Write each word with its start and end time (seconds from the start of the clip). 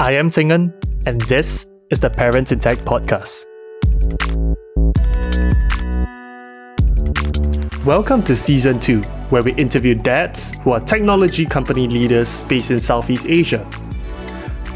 I 0.00 0.12
am 0.12 0.30
Tingan, 0.30 0.72
and 1.06 1.20
this 1.22 1.66
is 1.90 1.98
the 1.98 2.08
Parents 2.08 2.52
in 2.52 2.60
Tech 2.60 2.78
podcast. 2.78 3.44
Welcome 7.84 8.22
to 8.22 8.36
season 8.36 8.78
2, 8.78 9.02
where 9.30 9.42
we 9.42 9.54
interview 9.54 9.96
dads 9.96 10.52
who 10.60 10.70
are 10.70 10.78
technology 10.78 11.44
company 11.44 11.88
leaders 11.88 12.42
based 12.42 12.70
in 12.70 12.78
Southeast 12.78 13.26
Asia. 13.26 13.68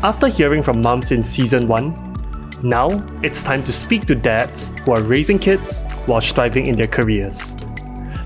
After 0.03 0.27
hearing 0.27 0.61
from 0.61 0.82
moms 0.82 1.13
in 1.13 1.23
season 1.23 1.68
1, 1.68 2.59
now 2.64 2.89
it's 3.23 3.45
time 3.45 3.63
to 3.63 3.73
speak 3.73 4.07
to 4.07 4.17
dads 4.17 4.71
who 4.81 4.91
are 4.91 5.03
raising 5.03 5.39
kids 5.39 5.85
while 6.07 6.21
striving 6.21 6.67
in 6.67 6.75
their 6.75 6.89
careers. 6.89 7.54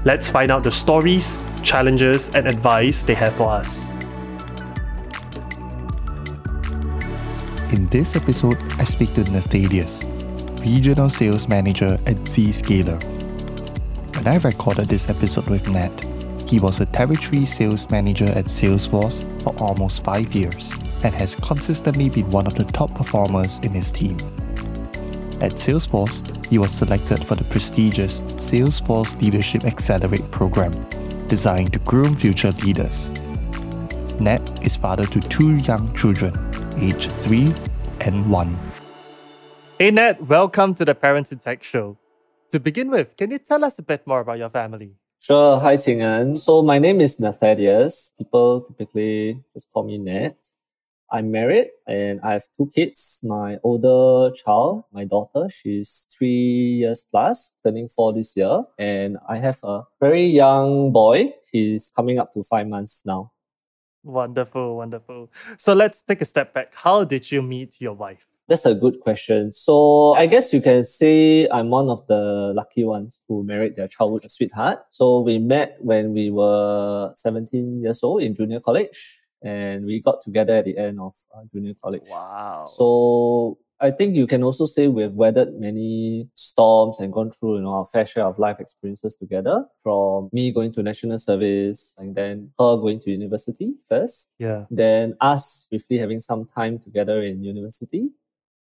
Let's 0.06 0.30
find 0.30 0.50
out 0.50 0.62
the 0.62 0.72
stories, 0.72 1.38
challenges, 1.62 2.34
and 2.34 2.48
advice 2.48 3.02
they 3.02 3.14
have 3.16 3.34
for 3.34 3.50
us. 3.50 3.92
In 7.72 7.88
this 7.88 8.14
episode, 8.14 8.58
I 8.78 8.84
speak 8.84 9.12
to 9.14 9.24
Nathaddeus, 9.24 10.04
Regional 10.60 11.10
Sales 11.10 11.48
Manager 11.48 11.98
at 12.06 12.14
Zscaler. 12.18 13.02
When 14.14 14.28
I 14.28 14.36
recorded 14.36 14.88
this 14.88 15.10
episode 15.10 15.48
with 15.48 15.68
Nat, 15.68 15.90
he 16.48 16.60
was 16.60 16.80
a 16.80 16.86
territory 16.86 17.44
sales 17.44 17.90
manager 17.90 18.26
at 18.26 18.44
Salesforce 18.44 19.24
for 19.42 19.52
almost 19.58 20.04
five 20.04 20.32
years 20.32 20.72
and 21.02 21.12
has 21.12 21.34
consistently 21.34 22.08
been 22.08 22.30
one 22.30 22.46
of 22.46 22.54
the 22.54 22.62
top 22.66 22.94
performers 22.94 23.58
in 23.58 23.72
his 23.72 23.90
team. 23.90 24.16
At 25.40 25.54
Salesforce, 25.54 26.46
he 26.46 26.58
was 26.58 26.70
selected 26.70 27.24
for 27.24 27.34
the 27.34 27.44
prestigious 27.44 28.22
Salesforce 28.36 29.20
Leadership 29.20 29.64
Accelerate 29.64 30.30
program, 30.30 30.72
designed 31.26 31.72
to 31.72 31.80
groom 31.80 32.14
future 32.14 32.52
leaders. 32.62 33.10
Nat 34.18 34.64
is 34.64 34.74
father 34.76 35.04
to 35.04 35.20
two 35.20 35.56
young 35.56 35.92
children, 35.92 36.32
aged 36.78 37.12
3 37.12 37.52
and 38.00 38.30
1. 38.30 38.58
Hey 39.78 39.90
Nat, 39.90 40.26
welcome 40.26 40.74
to 40.76 40.86
the 40.86 40.94
Parents 40.94 41.32
in 41.32 41.38
Tech 41.38 41.62
show. 41.62 41.98
To 42.50 42.58
begin 42.58 42.90
with, 42.90 43.14
can 43.18 43.30
you 43.30 43.38
tell 43.38 43.62
us 43.62 43.78
a 43.78 43.82
bit 43.82 44.06
more 44.06 44.20
about 44.20 44.38
your 44.38 44.48
family? 44.48 44.92
Sure. 45.20 45.60
Hi, 45.60 45.76
Tingan. 45.76 46.34
So 46.34 46.62
my 46.62 46.78
name 46.78 47.02
is 47.02 47.20
Nathaddeus. 47.20 48.14
People 48.16 48.62
typically 48.62 49.44
just 49.52 49.70
call 49.70 49.84
me 49.84 49.98
Nat. 49.98 50.36
I'm 51.12 51.30
married 51.30 51.68
and 51.86 52.18
I 52.22 52.32
have 52.32 52.44
two 52.56 52.70
kids. 52.74 53.20
My 53.22 53.58
older 53.62 54.32
child, 54.34 54.84
my 54.92 55.04
daughter, 55.04 55.48
she's 55.50 56.06
three 56.10 56.80
years 56.80 57.04
plus, 57.10 57.52
turning 57.62 57.88
four 57.88 58.14
this 58.14 58.34
year. 58.34 58.64
And 58.78 59.18
I 59.28 59.38
have 59.38 59.60
a 59.62 59.82
very 60.00 60.26
young 60.26 60.90
boy. 60.90 61.34
He's 61.52 61.92
coming 61.94 62.18
up 62.18 62.32
to 62.32 62.42
five 62.42 62.66
months 62.66 63.02
now. 63.04 63.32
Wonderful, 64.06 64.76
wonderful. 64.76 65.32
So 65.58 65.74
let's 65.74 66.02
take 66.02 66.20
a 66.20 66.24
step 66.24 66.54
back. 66.54 66.72
How 66.76 67.02
did 67.02 67.30
you 67.32 67.42
meet 67.42 67.80
your 67.80 67.92
wife? 67.92 68.24
That's 68.46 68.64
a 68.64 68.72
good 68.72 69.00
question. 69.00 69.50
So 69.52 70.14
I 70.14 70.26
guess 70.26 70.54
you 70.54 70.62
can 70.62 70.86
say 70.86 71.48
I'm 71.48 71.70
one 71.70 71.88
of 71.88 72.06
the 72.06 72.52
lucky 72.54 72.84
ones 72.84 73.20
who 73.26 73.42
married 73.42 73.74
their 73.74 73.88
childhood 73.88 74.30
sweetheart. 74.30 74.78
So 74.90 75.20
we 75.20 75.38
met 75.38 75.78
when 75.80 76.12
we 76.12 76.30
were 76.30 77.10
17 77.16 77.82
years 77.82 78.04
old 78.04 78.22
in 78.22 78.36
junior 78.36 78.60
college 78.60 79.18
and 79.42 79.84
we 79.84 80.00
got 80.00 80.22
together 80.22 80.58
at 80.58 80.66
the 80.66 80.78
end 80.78 81.00
of 81.00 81.14
uh, 81.34 81.40
junior 81.52 81.74
college. 81.82 82.06
Wow. 82.08 82.66
So 82.76 83.58
I 83.80 83.90
think 83.90 84.16
you 84.16 84.26
can 84.26 84.42
also 84.42 84.64
say 84.64 84.88
we've 84.88 85.12
weathered 85.12 85.54
many 85.60 86.28
storms 86.34 86.98
and 86.98 87.12
gone 87.12 87.30
through, 87.30 87.56
you 87.56 87.62
know, 87.62 87.74
our 87.74 87.84
fair 87.84 88.06
share 88.06 88.24
of 88.24 88.38
life 88.38 88.58
experiences 88.58 89.14
together. 89.16 89.64
From 89.82 90.30
me 90.32 90.50
going 90.50 90.72
to 90.72 90.82
national 90.82 91.18
service 91.18 91.94
and 91.98 92.14
then 92.14 92.52
her 92.58 92.76
going 92.76 93.00
to 93.00 93.10
university 93.10 93.74
first. 93.88 94.30
Yeah. 94.38 94.64
Then 94.70 95.14
us 95.20 95.66
briefly 95.68 95.98
having 95.98 96.20
some 96.20 96.46
time 96.46 96.78
together 96.78 97.22
in 97.22 97.44
university. 97.44 98.08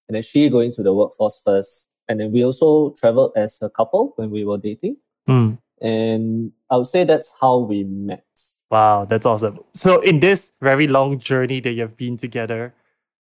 And 0.07 0.15
then 0.15 0.23
she 0.23 0.49
going 0.49 0.71
to 0.73 0.83
the 0.83 0.93
workforce 0.93 1.41
first. 1.43 1.89
And 2.07 2.19
then 2.19 2.31
we 2.31 2.45
also 2.45 2.93
traveled 2.97 3.33
as 3.35 3.61
a 3.61 3.69
couple 3.69 4.13
when 4.15 4.29
we 4.31 4.45
were 4.45 4.57
dating. 4.57 4.97
Mm. 5.27 5.57
And 5.81 6.51
I 6.69 6.77
would 6.77 6.87
say 6.87 7.03
that's 7.03 7.33
how 7.39 7.57
we 7.57 7.83
met. 7.83 8.25
Wow, 8.69 9.05
that's 9.05 9.25
awesome. 9.25 9.59
So, 9.73 9.99
in 9.99 10.21
this 10.21 10.53
very 10.61 10.87
long 10.87 11.19
journey 11.19 11.59
that 11.59 11.71
you've 11.73 11.97
been 11.97 12.15
together, 12.15 12.73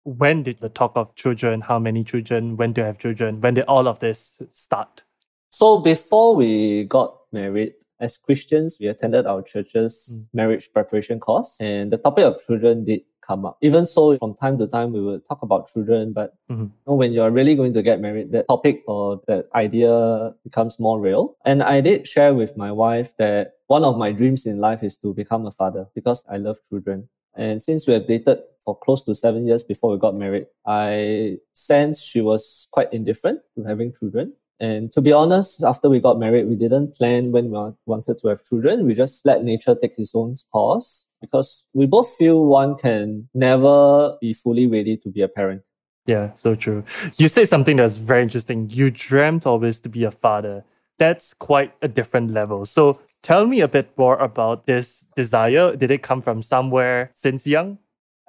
when 0.04 0.42
did 0.42 0.60
the 0.60 0.68
talk 0.68 0.92
of 0.96 1.14
children, 1.14 1.60
how 1.60 1.78
many 1.78 2.04
children, 2.04 2.56
when 2.56 2.74
to 2.74 2.84
have 2.84 2.98
children, 2.98 3.40
when 3.40 3.54
did 3.54 3.64
all 3.64 3.86
of 3.86 3.98
this 4.00 4.42
start? 4.50 5.02
So 5.50 5.78
before 5.78 6.34
we 6.34 6.84
got 6.84 7.16
married, 7.32 7.74
as 8.00 8.18
Christians, 8.18 8.78
we 8.80 8.88
attended 8.88 9.26
our 9.26 9.42
church's 9.42 10.14
Mm. 10.14 10.24
marriage 10.32 10.72
preparation 10.72 11.20
course, 11.20 11.60
and 11.60 11.92
the 11.92 11.98
topic 11.98 12.24
of 12.24 12.40
children 12.40 12.84
did 12.84 13.02
come 13.20 13.46
up. 13.46 13.56
Even 13.62 13.86
so, 13.86 14.18
from 14.18 14.34
time 14.34 14.58
to 14.58 14.66
time, 14.66 14.92
we 14.92 15.00
would 15.00 15.24
talk 15.24 15.40
about 15.42 15.68
children, 15.68 16.12
but 16.12 16.34
Mhm. 16.50 16.64
you 16.64 16.72
know, 16.88 16.94
when 16.96 17.12
you're 17.12 17.30
really 17.30 17.54
going 17.54 17.72
to 17.72 17.82
get 17.82 18.00
married, 18.00 18.32
that 18.32 18.48
topic 18.48 18.82
or 18.88 19.20
that 19.28 19.46
idea 19.54 20.34
becomes 20.42 20.80
more 20.80 20.98
real. 20.98 21.36
And 21.44 21.62
I 21.62 21.80
did 21.80 22.08
share 22.08 22.34
with 22.34 22.56
my 22.56 22.72
wife 22.72 23.16
that 23.19 23.52
one 23.69 23.84
of 23.84 23.96
my 23.96 24.10
dreams 24.10 24.46
in 24.46 24.58
life 24.58 24.82
is 24.82 24.96
to 24.98 25.14
become 25.14 25.46
a 25.46 25.52
father 25.52 25.86
because 25.94 26.24
I 26.28 26.38
love 26.38 26.58
children. 26.69 27.08
And 27.36 27.62
since 27.62 27.86
we 27.86 27.92
have 27.94 28.08
dated 28.08 28.42
for 28.64 28.78
close 28.78 29.04
to 29.04 29.14
seven 29.14 29.46
years 29.46 29.62
before 29.62 29.90
we 29.90 29.98
got 29.98 30.14
married, 30.14 30.46
I 30.66 31.38
sensed 31.54 32.06
she 32.06 32.20
was 32.20 32.68
quite 32.70 32.92
indifferent 32.92 33.40
to 33.56 33.64
having 33.64 33.92
children. 33.92 34.34
And 34.60 34.92
to 34.92 35.00
be 35.00 35.12
honest, 35.12 35.64
after 35.64 35.88
we 35.88 35.98
got 35.98 36.20
married, 36.20 36.46
we 36.46 36.54
didn't 36.54 36.94
plan 36.94 37.32
when 37.32 37.50
we 37.50 37.58
wanted 37.86 38.18
to 38.18 38.28
have 38.28 38.44
children. 38.44 38.86
We 38.86 38.94
just 38.94 39.26
let 39.26 39.42
nature 39.42 39.74
take 39.74 39.98
its 39.98 40.14
own 40.14 40.36
course 40.52 41.08
because 41.20 41.66
we 41.74 41.86
both 41.86 42.14
feel 42.14 42.44
one 42.46 42.76
can 42.76 43.28
never 43.34 44.16
be 44.20 44.32
fully 44.32 44.68
ready 44.68 44.96
to 44.98 45.08
be 45.08 45.22
a 45.22 45.28
parent. 45.28 45.62
Yeah, 46.06 46.32
so 46.34 46.54
true. 46.54 46.84
You 47.16 47.28
said 47.28 47.48
something 47.48 47.76
that's 47.76 47.96
very 47.96 48.22
interesting. 48.22 48.68
You 48.70 48.90
dreamt 48.90 49.46
always 49.46 49.80
to 49.80 49.88
be 49.88 50.04
a 50.04 50.10
father. 50.10 50.64
That's 50.98 51.34
quite 51.34 51.74
a 51.82 51.88
different 51.88 52.32
level. 52.32 52.64
So 52.64 53.00
tell 53.22 53.46
me 53.46 53.60
a 53.60 53.68
bit 53.68 53.96
more 53.96 54.16
about 54.18 54.66
this 54.66 55.06
desire. 55.16 55.74
Did 55.74 55.90
it 55.90 56.02
come 56.02 56.22
from 56.22 56.42
somewhere 56.42 57.10
since 57.12 57.46
young? 57.46 57.78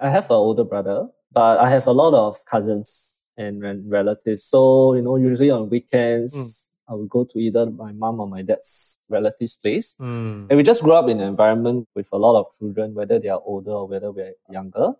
I 0.00 0.10
have 0.10 0.26
an 0.26 0.36
older 0.36 0.64
brother, 0.64 1.08
but 1.32 1.58
I 1.58 1.70
have 1.70 1.86
a 1.86 1.92
lot 1.92 2.14
of 2.14 2.44
cousins 2.46 3.26
and 3.36 3.62
re- 3.62 3.82
relatives. 3.86 4.44
So, 4.44 4.94
you 4.94 5.02
know, 5.02 5.16
usually 5.16 5.50
on 5.50 5.70
weekends, 5.70 6.70
I 6.88 6.94
would 6.94 7.08
go 7.08 7.24
to 7.24 7.38
either 7.38 7.66
my 7.66 7.92
mom 7.92 8.20
or 8.20 8.28
my 8.28 8.42
dad's 8.42 9.00
relatives' 9.08 9.56
place. 9.56 9.96
Mm. 10.00 10.46
And 10.50 10.56
we 10.56 10.62
just 10.62 10.82
grew 10.82 10.92
up 10.92 11.08
in 11.08 11.20
an 11.20 11.28
environment 11.28 11.88
with 11.94 12.08
a 12.12 12.18
lot 12.18 12.38
of 12.38 12.46
children, 12.56 12.94
whether 12.94 13.18
they 13.18 13.28
are 13.28 13.40
older 13.44 13.70
or 13.70 13.88
whether 13.88 14.10
we're 14.12 14.34
younger. 14.50 14.92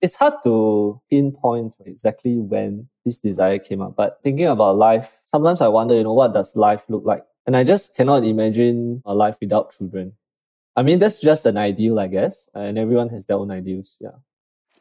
It's 0.00 0.16
hard 0.16 0.34
to 0.44 1.00
pinpoint 1.10 1.76
exactly 1.84 2.36
when 2.36 2.88
this 3.04 3.18
desire 3.18 3.58
came 3.58 3.82
up, 3.82 3.96
but 3.96 4.20
thinking 4.22 4.46
about 4.46 4.76
life, 4.76 5.20
sometimes 5.26 5.60
I 5.60 5.68
wonder, 5.68 5.94
you 5.94 6.04
know, 6.04 6.14
what 6.14 6.32
does 6.32 6.56
life 6.56 6.84
look 6.88 7.04
like? 7.04 7.24
And 7.46 7.56
I 7.56 7.64
just 7.64 7.96
cannot 7.96 8.24
imagine 8.24 9.02
a 9.04 9.14
life 9.14 9.36
without 9.40 9.72
children. 9.76 10.12
I 10.76 10.82
mean, 10.82 10.98
that's 10.98 11.20
just 11.20 11.44
an 11.46 11.56
ideal, 11.56 11.98
I 11.98 12.06
guess, 12.06 12.48
and 12.54 12.78
everyone 12.78 13.08
has 13.10 13.26
their 13.26 13.36
own 13.36 13.50
ideals. 13.50 13.96
Yeah. 14.00 14.16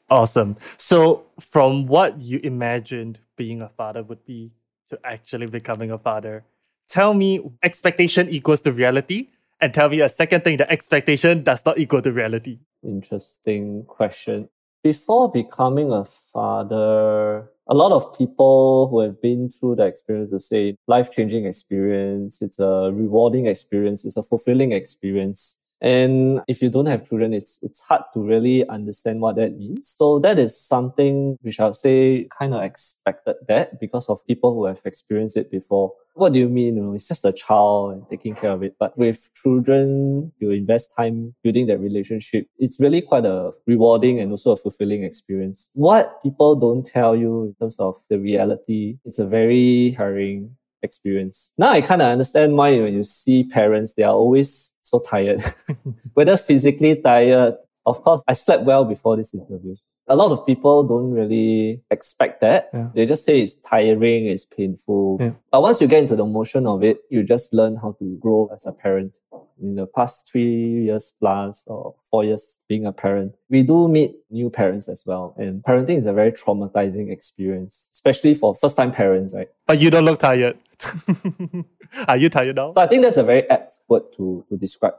Awesome. 0.09 0.57
So, 0.77 1.25
from 1.39 1.85
what 1.85 2.19
you 2.19 2.39
imagined 2.43 3.19
being 3.35 3.61
a 3.61 3.69
father 3.69 4.03
would 4.03 4.25
be 4.25 4.51
to 4.89 4.99
actually 5.03 5.45
becoming 5.47 5.91
a 5.91 5.97
father, 5.97 6.43
tell 6.89 7.13
me 7.13 7.41
expectation 7.63 8.29
equals 8.29 8.61
to 8.63 8.71
reality, 8.71 9.29
and 9.61 9.73
tell 9.73 9.89
me 9.89 10.01
a 10.01 10.09
second 10.09 10.43
thing 10.43 10.57
that 10.57 10.71
expectation 10.71 11.43
does 11.43 11.65
not 11.65 11.77
equal 11.77 12.01
to 12.01 12.11
reality. 12.11 12.59
Interesting 12.83 13.83
question. 13.85 14.49
Before 14.83 15.29
becoming 15.29 15.91
a 15.91 16.05
father, 16.05 17.49
a 17.67 17.73
lot 17.73 17.91
of 17.91 18.17
people 18.17 18.87
who 18.89 19.01
have 19.01 19.21
been 19.21 19.49
through 19.49 19.75
the 19.75 19.85
experience 19.85 20.31
will 20.31 20.39
say 20.39 20.75
life 20.87 21.11
changing 21.11 21.45
experience, 21.45 22.41
it's 22.41 22.59
a 22.59 22.89
rewarding 22.93 23.45
experience, 23.45 24.05
it's 24.05 24.15
a 24.15 24.23
fulfilling 24.23 24.71
experience. 24.71 25.57
And 25.81 26.41
if 26.47 26.61
you 26.61 26.69
don't 26.69 26.87
have 26.87 27.07
children, 27.07 27.33
it's 27.33 27.59
it's 27.61 27.81
hard 27.81 28.03
to 28.13 28.19
really 28.21 28.67
understand 28.67 29.21
what 29.21 29.35
that 29.37 29.57
means. 29.57 29.95
So 29.97 30.19
that 30.19 30.37
is 30.37 30.59
something 30.59 31.37
which 31.41 31.59
I 31.59 31.65
would 31.65 31.75
say 31.75 32.27
kind 32.37 32.53
of 32.53 32.63
expected 32.63 33.35
that 33.47 33.79
because 33.79 34.09
of 34.09 34.25
people 34.27 34.53
who 34.53 34.65
have 34.65 34.81
experienced 34.85 35.37
it 35.37 35.49
before. 35.49 35.93
What 36.15 36.33
do 36.33 36.39
you 36.39 36.49
mean? 36.49 36.75
You 36.75 36.83
know, 36.83 36.93
it's 36.93 37.07
just 37.07 37.23
a 37.23 37.31
child 37.31 37.93
and 37.93 38.09
taking 38.09 38.35
care 38.35 38.51
of 38.51 38.61
it. 38.61 38.75
But 38.77 38.97
with 38.97 39.29
children, 39.35 40.33
you 40.39 40.51
invest 40.51 40.93
time 40.95 41.33
building 41.43 41.67
that 41.67 41.79
relationship. 41.79 42.47
It's 42.57 42.77
really 42.79 43.01
quite 43.01 43.25
a 43.25 43.51
rewarding 43.65 44.19
and 44.19 44.31
also 44.31 44.51
a 44.51 44.57
fulfilling 44.57 45.03
experience. 45.03 45.71
What 45.75 46.21
people 46.21 46.55
don't 46.55 46.85
tell 46.85 47.15
you 47.15 47.45
in 47.45 47.55
terms 47.55 47.77
of 47.79 47.95
the 48.09 48.19
reality, 48.19 48.97
it's 49.05 49.19
a 49.19 49.25
very 49.25 49.93
tiring 49.95 50.57
experience. 50.83 51.51
Now 51.57 51.69
I 51.69 51.81
kind 51.81 52.01
of 52.01 52.07
understand 52.07 52.55
why 52.55 52.79
when 52.79 52.93
you 52.93 53.03
see 53.03 53.43
parents, 53.43 53.93
they 53.93 54.03
are 54.03 54.13
always 54.13 54.73
so 54.89 54.99
tired. 54.99 55.41
Whether 56.13 56.37
physically 56.37 56.95
tired, 56.95 57.55
of 57.85 58.01
course, 58.01 58.23
I 58.27 58.33
slept 58.33 58.65
well 58.65 58.85
before 58.85 59.17
this 59.17 59.33
interview. 59.33 59.75
A 60.07 60.15
lot 60.15 60.31
of 60.31 60.45
people 60.45 60.83
don't 60.83 61.11
really 61.11 61.81
expect 61.91 62.41
that. 62.41 62.69
Yeah. 62.73 62.89
They 62.95 63.05
just 63.05 63.25
say 63.25 63.41
it's 63.41 63.55
tiring, 63.55 64.25
it's 64.25 64.45
painful. 64.45 65.17
Yeah. 65.19 65.31
But 65.51 65.61
once 65.61 65.81
you 65.81 65.87
get 65.87 65.99
into 65.99 66.15
the 66.15 66.25
motion 66.25 66.65
of 66.65 66.83
it, 66.83 67.01
you 67.09 67.23
just 67.23 67.53
learn 67.53 67.75
how 67.75 67.95
to 67.99 68.17
grow 68.19 68.49
as 68.53 68.65
a 68.65 68.71
parent. 68.71 69.13
in 69.61 69.75
the 69.75 69.85
past 69.85 70.27
three 70.29 70.85
years 70.85 71.13
plus 71.19 71.65
or 71.67 71.93
four 72.09 72.23
years 72.23 72.59
being 72.67 72.85
a 72.85 72.91
parent, 72.91 73.35
we 73.49 73.61
do 73.61 73.87
meet 73.87 74.15
new 74.29 74.49
parents 74.49 74.87
as 74.87 75.03
well. 75.05 75.35
And 75.37 75.63
parenting 75.63 75.97
is 75.97 76.05
a 76.05 76.13
very 76.13 76.31
traumatizing 76.31 77.11
experience, 77.11 77.89
especially 77.93 78.33
for 78.33 78.55
first 78.55 78.77
time 78.77 78.91
parents, 78.91 79.33
right? 79.33 79.49
But 79.67 79.79
you 79.79 79.89
don't 79.89 80.05
look 80.05 80.19
tired. 80.19 80.57
Are 82.07 82.17
you 82.17 82.29
tired 82.29 82.55
now? 82.55 82.71
So 82.71 82.81
I 82.81 82.87
think 82.87 83.03
that's 83.03 83.17
a 83.17 83.23
very 83.23 83.49
apt 83.49 83.79
word 83.87 84.03
to, 84.17 84.45
to 84.49 84.57
describe 84.57 84.95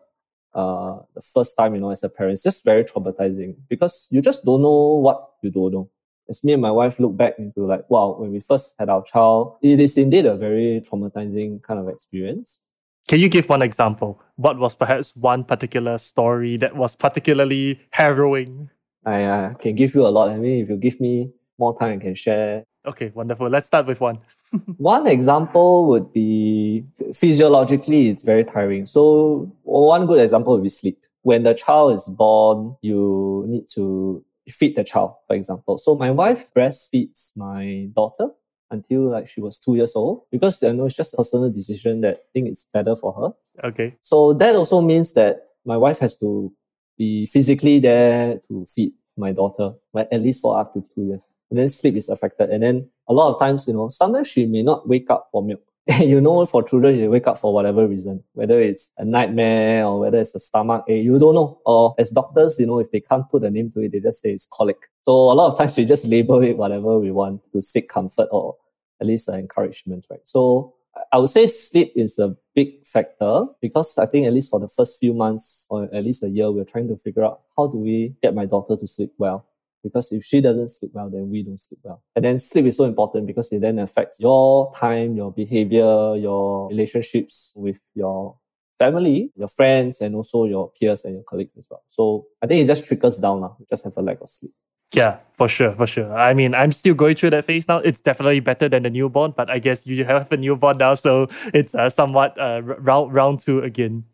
uh, 0.54 0.98
the 1.14 1.22
first 1.22 1.56
time, 1.56 1.74
you 1.74 1.80
know, 1.80 1.90
as 1.90 2.02
a 2.02 2.08
parent. 2.08 2.34
It's 2.34 2.42
just 2.42 2.64
very 2.64 2.84
traumatizing 2.84 3.56
because 3.68 4.08
you 4.10 4.20
just 4.20 4.44
don't 4.44 4.62
know 4.62 4.94
what 4.96 5.30
you 5.42 5.50
don't 5.50 5.72
know. 5.72 5.90
As 6.28 6.44
me 6.44 6.52
and 6.52 6.62
my 6.62 6.70
wife 6.70 7.00
look 7.00 7.16
back 7.16 7.38
into 7.38 7.66
like, 7.66 7.88
wow, 7.90 8.16
when 8.18 8.30
we 8.30 8.40
first 8.40 8.76
had 8.78 8.88
our 8.88 9.02
child, 9.02 9.56
it 9.62 9.80
is 9.80 9.98
indeed 9.98 10.26
a 10.26 10.36
very 10.36 10.80
traumatizing 10.80 11.62
kind 11.62 11.80
of 11.80 11.88
experience. 11.88 12.62
Can 13.08 13.18
you 13.18 13.28
give 13.28 13.48
one 13.48 13.62
example? 13.62 14.22
What 14.36 14.58
was 14.58 14.76
perhaps 14.76 15.16
one 15.16 15.42
particular 15.42 15.98
story 15.98 16.56
that 16.58 16.76
was 16.76 16.94
particularly 16.94 17.80
harrowing? 17.90 18.70
I 19.04 19.24
uh, 19.24 19.54
can 19.54 19.74
give 19.74 19.94
you 19.94 20.06
a 20.06 20.08
lot. 20.08 20.28
I 20.28 20.36
mean, 20.36 20.62
if 20.62 20.68
you 20.68 20.76
give 20.76 21.00
me 21.00 21.32
more 21.60 21.76
time, 21.78 21.98
I 21.98 22.02
can 22.02 22.14
share. 22.14 22.64
Okay, 22.86 23.12
wonderful. 23.14 23.48
Let's 23.48 23.66
start 23.66 23.86
with 23.86 24.00
one. 24.00 24.18
one 24.78 25.06
example 25.06 25.86
would 25.88 26.12
be 26.12 26.84
physiologically, 27.14 28.08
it's 28.08 28.24
very 28.24 28.44
tiring. 28.44 28.86
So, 28.86 29.52
one 29.62 30.06
good 30.06 30.20
example 30.20 30.54
would 30.54 30.62
be 30.62 30.70
sleep. 30.70 30.98
When 31.22 31.42
the 31.42 31.54
child 31.54 31.94
is 31.94 32.04
born, 32.06 32.76
you 32.80 33.44
need 33.46 33.68
to 33.74 34.24
feed 34.48 34.76
the 34.76 34.82
child, 34.82 35.14
for 35.28 35.36
example. 35.36 35.78
So, 35.78 35.94
my 35.94 36.10
wife 36.10 36.52
breastfeeds 36.52 37.36
my 37.36 37.88
daughter 37.94 38.30
until 38.70 39.10
like 39.10 39.26
she 39.26 39.40
was 39.40 39.58
two 39.58 39.74
years 39.74 39.94
old 39.94 40.22
because 40.30 40.62
you 40.62 40.72
know 40.72 40.86
it's 40.86 40.96
just 40.96 41.12
a 41.14 41.16
personal 41.16 41.50
decision 41.50 42.00
that 42.02 42.16
I 42.16 42.28
think 42.32 42.48
it's 42.48 42.66
better 42.72 42.96
for 42.96 43.12
her. 43.12 43.68
Okay. 43.68 43.96
So 44.00 44.32
that 44.34 44.54
also 44.56 44.80
means 44.80 45.12
that 45.14 45.48
my 45.64 45.76
wife 45.76 45.98
has 45.98 46.16
to 46.18 46.52
be 46.96 47.26
physically 47.26 47.80
there 47.80 48.40
to 48.48 48.66
feed 48.66 48.92
my 49.16 49.32
daughter, 49.32 49.72
like 49.92 50.08
at 50.12 50.20
least 50.20 50.40
for 50.40 50.58
up 50.58 50.72
to 50.74 50.82
two 50.94 51.06
years. 51.06 51.32
And 51.50 51.58
then 51.58 51.68
sleep 51.68 51.96
is 51.96 52.08
affected. 52.08 52.50
And 52.50 52.62
then 52.62 52.88
a 53.08 53.12
lot 53.12 53.32
of 53.32 53.40
times, 53.40 53.66
you 53.66 53.74
know, 53.74 53.88
sometimes 53.88 54.28
she 54.28 54.46
may 54.46 54.62
not 54.62 54.88
wake 54.88 55.10
up 55.10 55.28
for 55.32 55.42
milk. 55.42 55.60
you 55.98 56.20
know, 56.20 56.44
for 56.46 56.62
children, 56.62 56.96
you 56.98 57.10
wake 57.10 57.26
up 57.26 57.38
for 57.38 57.52
whatever 57.52 57.86
reason, 57.88 58.22
whether 58.34 58.60
it's 58.60 58.92
a 58.98 59.04
nightmare 59.04 59.84
or 59.84 59.98
whether 59.98 60.18
it's 60.18 60.34
a 60.34 60.38
stomach 60.38 60.84
ache, 60.88 61.04
you 61.04 61.18
don't 61.18 61.34
know. 61.34 61.60
Or 61.64 61.94
as 61.98 62.10
doctors, 62.10 62.60
you 62.60 62.66
know, 62.66 62.78
if 62.78 62.90
they 62.90 63.00
can't 63.00 63.28
put 63.28 63.42
a 63.42 63.50
name 63.50 63.70
to 63.72 63.80
it, 63.80 63.92
they 63.92 64.00
just 64.00 64.20
say 64.22 64.30
it's 64.30 64.46
colic. 64.52 64.76
So 65.06 65.12
a 65.12 65.34
lot 65.34 65.50
of 65.50 65.58
times 65.58 65.76
we 65.76 65.84
just 65.84 66.06
label 66.06 66.42
it 66.42 66.56
whatever 66.56 66.98
we 66.98 67.10
want 67.10 67.40
to 67.52 67.62
seek 67.62 67.88
comfort 67.88 68.28
or 68.30 68.56
at 69.00 69.06
least 69.06 69.28
an 69.28 69.40
encouragement, 69.40 70.06
right? 70.10 70.20
So 70.24 70.74
I 71.12 71.18
would 71.18 71.30
say 71.30 71.46
sleep 71.46 71.92
is 71.96 72.18
a 72.18 72.36
big 72.54 72.86
factor 72.86 73.46
because 73.60 73.96
I 73.98 74.06
think 74.06 74.26
at 74.26 74.32
least 74.32 74.50
for 74.50 74.60
the 74.60 74.68
first 74.68 74.98
few 74.98 75.14
months 75.14 75.66
or 75.70 75.84
at 75.94 76.04
least 76.04 76.22
a 76.22 76.28
year, 76.28 76.50
we're 76.50 76.64
trying 76.64 76.88
to 76.88 76.96
figure 76.96 77.24
out 77.24 77.40
how 77.56 77.66
do 77.66 77.78
we 77.78 78.14
get 78.22 78.34
my 78.34 78.44
daughter 78.44 78.76
to 78.76 78.86
sleep 78.86 79.12
well. 79.18 79.46
Because 79.82 80.12
if 80.12 80.24
she 80.24 80.40
doesn't 80.40 80.68
sleep 80.68 80.92
well, 80.94 81.08
then 81.08 81.30
we 81.30 81.42
don't 81.42 81.60
sleep 81.60 81.80
well. 81.82 82.02
And 82.14 82.24
then 82.24 82.38
sleep 82.38 82.66
is 82.66 82.76
so 82.76 82.84
important 82.84 83.26
because 83.26 83.52
it 83.52 83.60
then 83.60 83.78
affects 83.78 84.20
your 84.20 84.72
time, 84.74 85.16
your 85.16 85.32
behavior, 85.32 86.16
your 86.16 86.68
relationships 86.68 87.52
with 87.56 87.80
your 87.94 88.36
family, 88.78 89.30
your 89.36 89.48
friends, 89.48 90.00
and 90.00 90.14
also 90.14 90.44
your 90.44 90.70
peers 90.72 91.04
and 91.04 91.14
your 91.14 91.22
colleagues 91.22 91.54
as 91.56 91.66
well. 91.70 91.82
So 91.90 92.26
I 92.42 92.46
think 92.46 92.62
it 92.62 92.66
just 92.66 92.86
trickles 92.86 93.18
down 93.18 93.40
now. 93.40 93.56
We 93.58 93.66
just 93.70 93.84
have 93.84 93.96
a 93.96 94.02
lack 94.02 94.20
of 94.20 94.30
sleep. 94.30 94.52
Yeah, 94.92 95.18
for 95.34 95.46
sure, 95.46 95.72
for 95.76 95.86
sure. 95.86 96.12
I 96.12 96.34
mean, 96.34 96.52
I'm 96.52 96.72
still 96.72 96.94
going 96.94 97.14
through 97.14 97.30
that 97.30 97.44
phase 97.44 97.68
now. 97.68 97.78
It's 97.78 98.00
definitely 98.00 98.40
better 98.40 98.68
than 98.68 98.82
the 98.82 98.90
newborn, 98.90 99.34
but 99.36 99.48
I 99.48 99.60
guess 99.60 99.86
you 99.86 100.04
have 100.04 100.32
a 100.32 100.36
newborn 100.36 100.78
now, 100.78 100.94
so 100.94 101.28
it's 101.54 101.76
uh, 101.76 101.88
somewhat 101.88 102.36
uh, 102.40 102.60
round 102.62 103.14
round 103.14 103.38
two 103.38 103.60
again. 103.60 104.04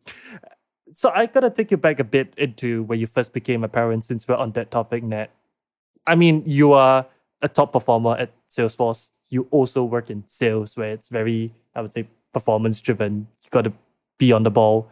So 0.92 1.10
I 1.14 1.26
gotta 1.26 1.48
take 1.48 1.70
you 1.70 1.78
back 1.78 1.98
a 1.98 2.04
bit 2.04 2.34
into 2.36 2.82
when 2.84 3.00
you 3.00 3.06
first 3.06 3.32
became 3.32 3.64
a 3.64 3.68
parent, 3.68 4.04
since 4.04 4.28
we're 4.28 4.36
on 4.36 4.52
that 4.52 4.70
topic, 4.70 5.02
Nat. 5.02 5.30
I 6.06 6.14
mean, 6.14 6.42
you 6.46 6.72
are 6.72 7.06
a 7.42 7.48
top 7.48 7.72
performer 7.72 8.16
at 8.16 8.30
Salesforce. 8.50 9.10
You 9.28 9.48
also 9.50 9.84
work 9.84 10.10
in 10.10 10.24
sales, 10.26 10.76
where 10.76 10.92
it's 10.92 11.08
very, 11.08 11.52
I 11.74 11.82
would 11.82 11.92
say, 11.92 12.08
performance 12.32 12.80
driven. 12.80 13.26
You 13.42 13.50
got 13.50 13.62
to 13.62 13.72
be 14.18 14.32
on 14.32 14.44
the 14.44 14.50
ball. 14.50 14.88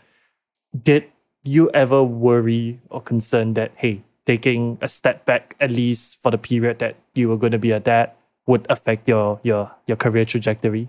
Did 0.83 1.05
you 1.45 1.71
ever 1.71 2.03
worry 2.03 2.81
or 2.91 3.01
concern 3.01 3.55
that 3.55 3.73
hey, 3.77 4.03
taking 4.27 4.79
a 4.81 4.89
step 4.89 5.25
back 5.25 5.55
at 5.61 5.71
least 5.71 6.21
for 6.23 6.31
the 6.31 6.39
period 6.39 6.79
that 6.79 6.97
you 7.15 7.29
were 7.29 7.37
going 7.37 7.53
to 7.53 7.59
be 7.59 7.71
a 7.71 7.81
dad 7.81 8.13
would 8.47 8.67
affect 8.71 9.09
your 9.09 9.41
your 9.43 9.71
your 9.87 9.97
career 9.97 10.25
trajectory? 10.25 10.89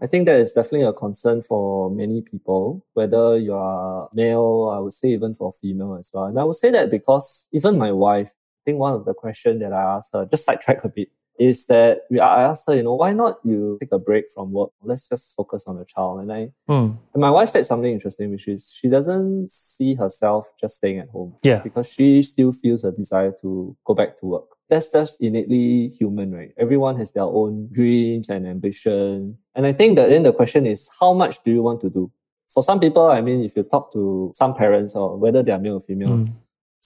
I 0.00 0.06
think 0.06 0.26
that 0.26 0.38
is 0.38 0.52
definitely 0.52 0.86
a 0.86 0.92
concern 0.92 1.40
for 1.40 1.90
many 1.90 2.20
people, 2.20 2.84
whether 2.92 3.38
you 3.38 3.54
are 3.54 4.10
male, 4.12 4.70
I 4.74 4.78
would 4.78 4.92
say 4.92 5.08
even 5.08 5.32
for 5.32 5.52
female 5.52 5.96
as 5.98 6.10
well. 6.12 6.24
And 6.24 6.38
I 6.38 6.44
would 6.44 6.56
say 6.56 6.70
that 6.70 6.90
because 6.90 7.48
even 7.52 7.78
my 7.78 7.92
wife, 7.92 8.32
think 8.66 8.78
one 8.78 8.92
of 8.92 9.04
the 9.06 9.14
questions 9.14 9.60
that 9.62 9.72
I 9.72 9.96
asked 9.96 10.12
her, 10.12 10.26
just 10.26 10.44
sidetrack 10.44 10.84
a 10.84 10.88
bit, 10.88 11.08
is 11.38 11.66
that 11.66 12.02
we, 12.10 12.18
I 12.18 12.42
asked 12.42 12.64
her, 12.66 12.74
you 12.74 12.82
know, 12.82 12.94
why 12.94 13.12
not 13.12 13.38
you 13.44 13.78
take 13.80 13.92
a 13.92 13.98
break 13.98 14.24
from 14.34 14.52
work? 14.52 14.70
Let's 14.82 15.08
just 15.08 15.34
focus 15.34 15.64
on 15.66 15.78
the 15.78 15.84
child. 15.84 16.20
And 16.20 16.32
I, 16.32 16.50
mm. 16.68 16.96
and 17.14 17.20
my 17.20 17.30
wife 17.30 17.50
said 17.50 17.64
something 17.66 17.92
interesting, 17.92 18.30
which 18.30 18.48
is 18.48 18.74
she 18.74 18.88
doesn't 18.88 19.50
see 19.50 19.94
herself 19.94 20.50
just 20.60 20.76
staying 20.76 20.98
at 20.98 21.08
home. 21.08 21.34
Yeah. 21.42 21.60
Because 21.60 21.92
she 21.92 22.22
still 22.22 22.52
feels 22.52 22.84
a 22.84 22.92
desire 22.92 23.32
to 23.42 23.76
go 23.84 23.94
back 23.94 24.16
to 24.18 24.26
work. 24.26 24.46
That's 24.68 24.90
just 24.90 25.20
innately 25.20 25.88
human, 25.88 26.34
right? 26.34 26.52
Everyone 26.58 26.96
has 26.96 27.12
their 27.12 27.24
own 27.24 27.68
dreams 27.70 28.28
and 28.30 28.46
ambitions. 28.46 29.38
And 29.54 29.66
I 29.66 29.72
think 29.72 29.96
that 29.96 30.08
then 30.08 30.24
the 30.24 30.32
question 30.32 30.66
is, 30.66 30.90
how 30.98 31.12
much 31.12 31.42
do 31.44 31.52
you 31.52 31.62
want 31.62 31.80
to 31.82 31.90
do? 31.90 32.10
For 32.48 32.62
some 32.62 32.80
people, 32.80 33.06
I 33.06 33.20
mean, 33.20 33.44
if 33.44 33.54
you 33.56 33.62
talk 33.62 33.92
to 33.92 34.32
some 34.34 34.54
parents 34.54 34.96
or 34.96 35.16
whether 35.18 35.42
they 35.42 35.52
are 35.52 35.58
male 35.58 35.74
or 35.74 35.80
female, 35.80 36.08
mm 36.08 36.32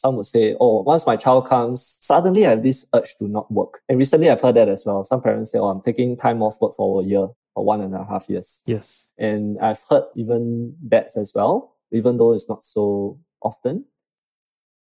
some 0.00 0.17
would 0.17 0.25
say, 0.25 0.56
oh, 0.58 0.81
once 0.81 1.06
my 1.06 1.14
child 1.14 1.47
comes, 1.47 1.99
suddenly 2.00 2.47
I 2.47 2.50
have 2.50 2.62
this 2.62 2.87
urge 2.94 3.17
to 3.17 3.29
not 3.29 3.50
work. 3.52 3.82
And 3.87 3.99
recently 3.99 4.31
I've 4.31 4.41
heard 4.41 4.56
that 4.56 4.69
as 4.69 4.85
well. 4.87 5.05
Some 5.05 5.20
parents 5.20 5.52
say, 5.52 5.58
oh, 5.58 5.69
I'm 5.69 5.82
taking 5.82 6.17
time 6.17 6.43
off 6.43 6.58
work 6.61 6.75
for 6.75 7.02
a 7.02 7.05
year 7.05 7.29
or 7.55 7.64
one 7.64 7.82
and 7.82 7.94
a 7.94 8.05
half 8.05 8.26
years. 8.31 8.62
Yes. 8.64 9.08
And 9.19 9.58
I've 9.61 9.82
heard 9.91 10.05
even 10.17 10.75
that 10.88 11.08
as 11.17 11.32
well, 11.35 11.76
even 11.93 12.17
though 12.17 12.32
it's 12.32 12.49
not 12.49 12.64
so 12.64 13.20
often, 13.43 13.85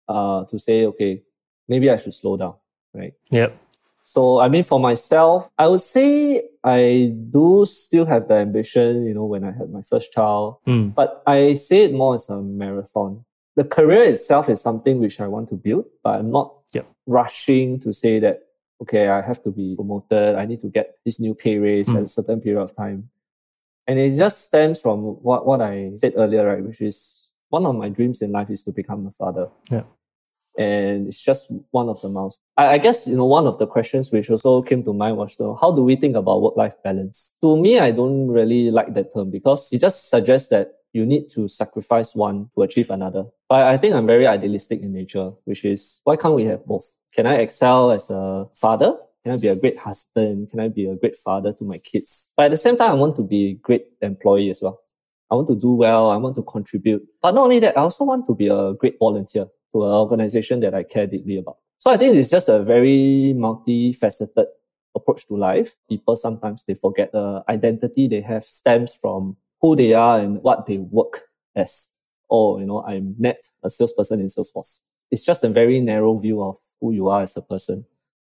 uh, 0.08 0.44
to 0.46 0.58
say, 0.58 0.86
okay, 0.86 1.22
maybe 1.68 1.90
I 1.90 1.96
should 1.96 2.14
slow 2.14 2.38
down, 2.38 2.54
right? 2.94 3.12
Yep. 3.30 3.60
So, 4.06 4.40
I 4.40 4.48
mean, 4.48 4.64
for 4.64 4.80
myself, 4.80 5.50
I 5.58 5.68
would 5.68 5.82
say 5.82 6.44
I 6.64 7.12
do 7.30 7.66
still 7.68 8.06
have 8.06 8.26
the 8.26 8.36
ambition, 8.36 9.04
you 9.04 9.12
know, 9.12 9.26
when 9.26 9.44
I 9.44 9.52
had 9.52 9.70
my 9.70 9.82
first 9.82 10.12
child, 10.12 10.56
mm. 10.66 10.94
but 10.94 11.22
I 11.26 11.52
say 11.52 11.84
it 11.84 11.92
more 11.92 12.14
as 12.14 12.28
a 12.30 12.40
marathon 12.40 13.24
the 13.56 13.64
career 13.64 14.02
itself 14.02 14.48
is 14.48 14.60
something 14.60 15.00
which 15.00 15.20
I 15.20 15.26
want 15.26 15.48
to 15.48 15.54
build, 15.54 15.86
but 16.02 16.20
I'm 16.20 16.30
not 16.30 16.54
yep. 16.72 16.86
rushing 17.06 17.80
to 17.80 17.92
say 17.92 18.18
that, 18.20 18.42
okay, 18.82 19.08
I 19.08 19.20
have 19.20 19.42
to 19.42 19.50
be 19.50 19.74
promoted. 19.74 20.36
I 20.36 20.46
need 20.46 20.60
to 20.60 20.68
get 20.68 20.98
this 21.04 21.20
new 21.20 21.34
pay 21.34 21.58
raise 21.58 21.88
mm. 21.88 21.98
at 21.98 22.04
a 22.04 22.08
certain 22.08 22.40
period 22.40 22.62
of 22.62 22.74
time. 22.74 23.10
And 23.86 23.98
it 23.98 24.16
just 24.16 24.44
stems 24.44 24.80
from 24.80 25.00
what, 25.00 25.46
what 25.46 25.60
I 25.60 25.90
said 25.96 26.14
earlier, 26.16 26.46
right? 26.46 26.64
Which 26.64 26.80
is 26.80 27.28
one 27.48 27.66
of 27.66 27.74
my 27.74 27.88
dreams 27.88 28.22
in 28.22 28.32
life 28.32 28.50
is 28.50 28.62
to 28.64 28.72
become 28.72 29.06
a 29.06 29.10
father. 29.10 29.48
Yeah. 29.70 29.82
And 30.58 31.08
it's 31.08 31.22
just 31.22 31.50
one 31.70 31.88
of 31.88 32.00
the 32.00 32.08
most. 32.08 32.40
I, 32.56 32.74
I 32.74 32.78
guess, 32.78 33.06
you 33.06 33.16
know, 33.16 33.24
one 33.24 33.46
of 33.46 33.58
the 33.58 33.66
questions 33.66 34.10
which 34.10 34.30
also 34.30 34.62
came 34.62 34.82
to 34.84 34.92
mind 34.92 35.16
was, 35.16 35.36
so 35.36 35.54
how 35.60 35.72
do 35.72 35.82
we 35.82 35.96
think 35.96 36.16
about 36.16 36.42
work-life 36.42 36.74
balance? 36.84 37.36
To 37.40 37.56
me, 37.56 37.78
I 37.78 37.90
don't 37.90 38.28
really 38.28 38.70
like 38.70 38.94
that 38.94 39.12
term 39.12 39.30
because 39.30 39.72
it 39.72 39.80
just 39.80 40.08
suggests 40.10 40.48
that 40.50 40.79
you 40.92 41.06
need 41.06 41.30
to 41.30 41.48
sacrifice 41.48 42.14
one 42.14 42.50
to 42.54 42.62
achieve 42.62 42.90
another. 42.90 43.24
But 43.48 43.66
I 43.66 43.76
think 43.76 43.94
I'm 43.94 44.06
very 44.06 44.26
idealistic 44.26 44.80
in 44.82 44.92
nature, 44.92 45.32
which 45.44 45.64
is 45.64 46.00
why 46.04 46.16
can't 46.16 46.34
we 46.34 46.44
have 46.44 46.64
both? 46.66 46.90
Can 47.14 47.26
I 47.26 47.34
excel 47.36 47.90
as 47.90 48.10
a 48.10 48.46
father? 48.54 48.96
Can 49.24 49.32
I 49.32 49.36
be 49.36 49.48
a 49.48 49.56
great 49.56 49.76
husband? 49.76 50.50
Can 50.50 50.60
I 50.60 50.68
be 50.68 50.86
a 50.86 50.96
great 50.96 51.16
father 51.16 51.52
to 51.52 51.64
my 51.64 51.78
kids? 51.78 52.32
But 52.36 52.46
at 52.46 52.50
the 52.52 52.56
same 52.56 52.76
time, 52.76 52.90
I 52.90 52.94
want 52.94 53.16
to 53.16 53.22
be 53.22 53.50
a 53.50 53.54
great 53.54 53.86
employee 54.00 54.50
as 54.50 54.62
well. 54.62 54.80
I 55.30 55.34
want 55.34 55.48
to 55.48 55.54
do 55.54 55.74
well. 55.74 56.10
I 56.10 56.16
want 56.16 56.36
to 56.36 56.42
contribute. 56.42 57.06
But 57.22 57.32
not 57.32 57.44
only 57.44 57.60
that, 57.60 57.76
I 57.76 57.82
also 57.82 58.04
want 58.04 58.26
to 58.26 58.34
be 58.34 58.48
a 58.48 58.72
great 58.72 58.96
volunteer 58.98 59.46
to 59.72 59.84
an 59.84 59.90
organization 59.90 60.60
that 60.60 60.74
I 60.74 60.82
care 60.82 61.06
deeply 61.06 61.38
about. 61.38 61.58
So 61.78 61.90
I 61.90 61.96
think 61.96 62.16
it's 62.16 62.30
just 62.30 62.48
a 62.48 62.62
very 62.62 63.34
multifaceted 63.36 64.46
approach 64.94 65.26
to 65.28 65.36
life. 65.36 65.76
People 65.88 66.16
sometimes 66.16 66.64
they 66.64 66.74
forget 66.74 67.12
the 67.12 67.42
identity 67.48 68.08
they 68.08 68.20
have 68.22 68.44
stems 68.44 68.92
from 68.94 69.36
who 69.60 69.76
they 69.76 69.92
are 69.92 70.18
and 70.18 70.42
what 70.42 70.66
they 70.66 70.78
work 70.78 71.22
as. 71.54 71.90
Or, 72.28 72.60
you 72.60 72.66
know, 72.66 72.82
I'm 72.84 73.14
Nat, 73.18 73.38
a 73.62 73.70
salesperson 73.70 74.20
in 74.20 74.26
Salesforce. 74.26 74.84
It's 75.10 75.24
just 75.24 75.42
a 75.42 75.48
very 75.48 75.80
narrow 75.80 76.16
view 76.16 76.42
of 76.42 76.56
who 76.80 76.92
you 76.92 77.08
are 77.08 77.22
as 77.22 77.36
a 77.36 77.42
person. 77.42 77.84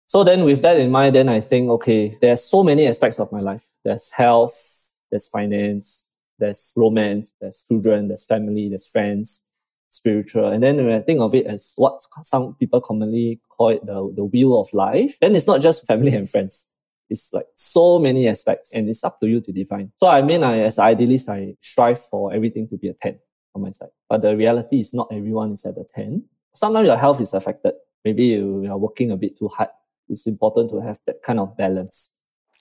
So 0.08 0.22
then 0.22 0.44
with 0.44 0.62
that 0.62 0.78
in 0.78 0.90
mind, 0.90 1.14
then 1.14 1.28
I 1.28 1.40
think, 1.40 1.70
okay, 1.70 2.16
there's 2.20 2.44
so 2.44 2.62
many 2.62 2.86
aspects 2.86 3.18
of 3.18 3.32
my 3.32 3.38
life. 3.38 3.64
There's 3.84 4.10
health, 4.10 4.90
there's 5.10 5.26
finance, 5.26 6.06
there's 6.38 6.72
romance, 6.76 7.32
there's 7.40 7.64
children, 7.66 8.08
there's 8.08 8.24
family, 8.24 8.68
there's 8.68 8.86
friends, 8.86 9.42
spiritual. 9.90 10.48
And 10.48 10.62
then 10.62 10.76
when 10.76 10.94
I 10.94 11.00
think 11.00 11.20
of 11.20 11.34
it 11.34 11.46
as 11.46 11.72
what 11.76 12.02
some 12.22 12.54
people 12.54 12.80
commonly 12.80 13.40
call 13.48 13.70
it 13.70 13.84
the, 13.84 14.12
the 14.14 14.24
wheel 14.24 14.60
of 14.60 14.72
life, 14.72 15.18
then 15.20 15.34
it's 15.34 15.46
not 15.46 15.60
just 15.60 15.86
family 15.86 16.14
and 16.14 16.28
friends. 16.28 16.68
It's 17.08 17.32
like 17.32 17.46
so 17.56 17.98
many 17.98 18.28
aspects 18.28 18.74
and 18.74 18.88
it's 18.88 19.04
up 19.04 19.20
to 19.20 19.26
you 19.26 19.40
to 19.40 19.52
define. 19.52 19.92
So 19.98 20.08
I 20.08 20.22
mean, 20.22 20.42
I, 20.42 20.60
as 20.60 20.78
idealist, 20.78 21.28
I 21.28 21.56
strive 21.60 22.00
for 22.00 22.32
everything 22.32 22.68
to 22.68 22.76
be 22.76 22.88
a 22.88 22.94
10 22.94 23.18
on 23.54 23.62
my 23.62 23.70
side. 23.70 23.88
but 24.08 24.22
the 24.22 24.36
reality 24.36 24.80
is 24.80 24.92
not 24.92 25.08
everyone 25.10 25.52
is 25.52 25.64
at 25.64 25.76
a 25.76 25.84
10. 25.94 26.22
Sometimes 26.54 26.86
your 26.86 26.96
health 26.96 27.20
is 27.20 27.34
affected. 27.34 27.74
Maybe 28.04 28.24
you 28.24 28.66
are 28.70 28.78
working 28.78 29.10
a 29.10 29.16
bit 29.16 29.38
too 29.38 29.48
hard. 29.48 29.70
It's 30.08 30.26
important 30.26 30.70
to 30.70 30.80
have 30.80 31.00
that 31.06 31.22
kind 31.22 31.40
of 31.40 31.56
balance. 31.56 32.12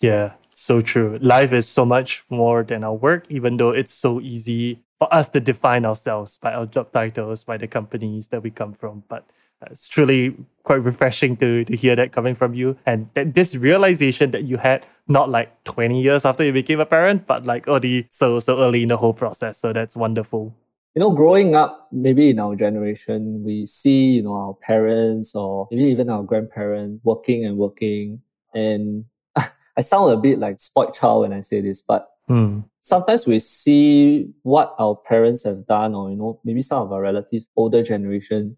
Yeah, 0.02 0.34
so 0.52 0.82
true. 0.82 1.18
Life 1.22 1.54
is 1.54 1.68
so 1.68 1.86
much 1.86 2.26
more 2.30 2.64
than 2.64 2.84
our 2.84 2.94
work, 2.94 3.26
even 3.30 3.58
though 3.58 3.70
it's 3.70 3.94
so 3.94 4.20
easy 4.20 4.84
for 5.00 5.14
us 5.14 5.30
to 5.30 5.40
define 5.40 5.86
ourselves 5.86 6.38
by 6.38 6.54
our 6.54 6.66
job 6.66 6.92
titles, 6.92 7.44
by 7.44 7.58
the 7.58 7.68
companies 7.68 8.30
that 8.30 8.44
we 8.44 8.50
come 8.50 8.74
from. 8.74 9.04
But 9.08 9.26
it's 9.72 9.88
truly 9.88 10.36
quite 10.64 10.84
refreshing 10.84 11.38
to, 11.38 11.64
to 11.66 11.76
hear 11.76 11.96
that 11.96 12.12
coming 12.12 12.36
from 12.36 12.54
you. 12.54 12.78
And 12.86 13.10
that 13.14 13.36
this 13.36 13.56
realization 13.56 14.32
that 14.32 14.44
you 14.44 14.58
had 14.58 14.86
not 15.08 15.30
like 15.30 15.64
20 15.66 16.02
years 16.02 16.26
after 16.26 16.44
you 16.44 16.52
became 16.52 16.80
a 16.80 16.86
parent, 16.86 17.28
but 17.28 17.46
like 17.46 17.68
already 17.68 18.08
so 18.10 18.40
so 18.40 18.60
early 18.60 18.84
in 18.84 18.90
the 18.90 18.98
whole 18.98 19.14
process. 19.14 19.58
So 19.60 19.74
that's 19.74 19.96
wonderful. 19.96 20.56
You 20.96 21.02
know, 21.02 21.12
growing 21.12 21.56
up, 21.56 21.90
maybe 21.92 22.30
in 22.30 22.40
our 22.40 22.56
generation, 22.56 23.44
we 23.44 23.66
see, 23.66 24.12
you 24.12 24.24
know, 24.24 24.34
our 24.34 24.54
parents 24.54 25.36
or 25.36 25.68
maybe 25.70 25.84
even 25.84 26.10
our 26.10 26.24
grandparents 26.24 27.04
working 27.04 27.46
and 27.46 27.58
working. 27.58 28.22
And 28.54 29.06
I 29.78 29.82
sound 29.82 30.14
a 30.14 30.18
bit 30.18 30.40
like 30.40 30.60
spoiled 30.62 30.94
child 30.94 31.22
when 31.24 31.34
I 31.34 31.42
say 31.42 31.62
this, 31.62 31.82
but 31.82 32.10
Hmm. 32.28 32.62
sometimes 32.82 33.28
we 33.28 33.38
see 33.40 34.34
what 34.42 34.74
our 34.80 34.96
parents 34.96 35.44
have 35.44 35.68
done, 35.68 35.94
or 35.94 36.10
you 36.10 36.16
know, 36.16 36.40
maybe 36.44 36.62
some 36.62 36.82
of 36.82 36.92
our 36.92 37.02
relatives, 37.02 37.48
older 37.56 37.84
generation, 37.84 38.58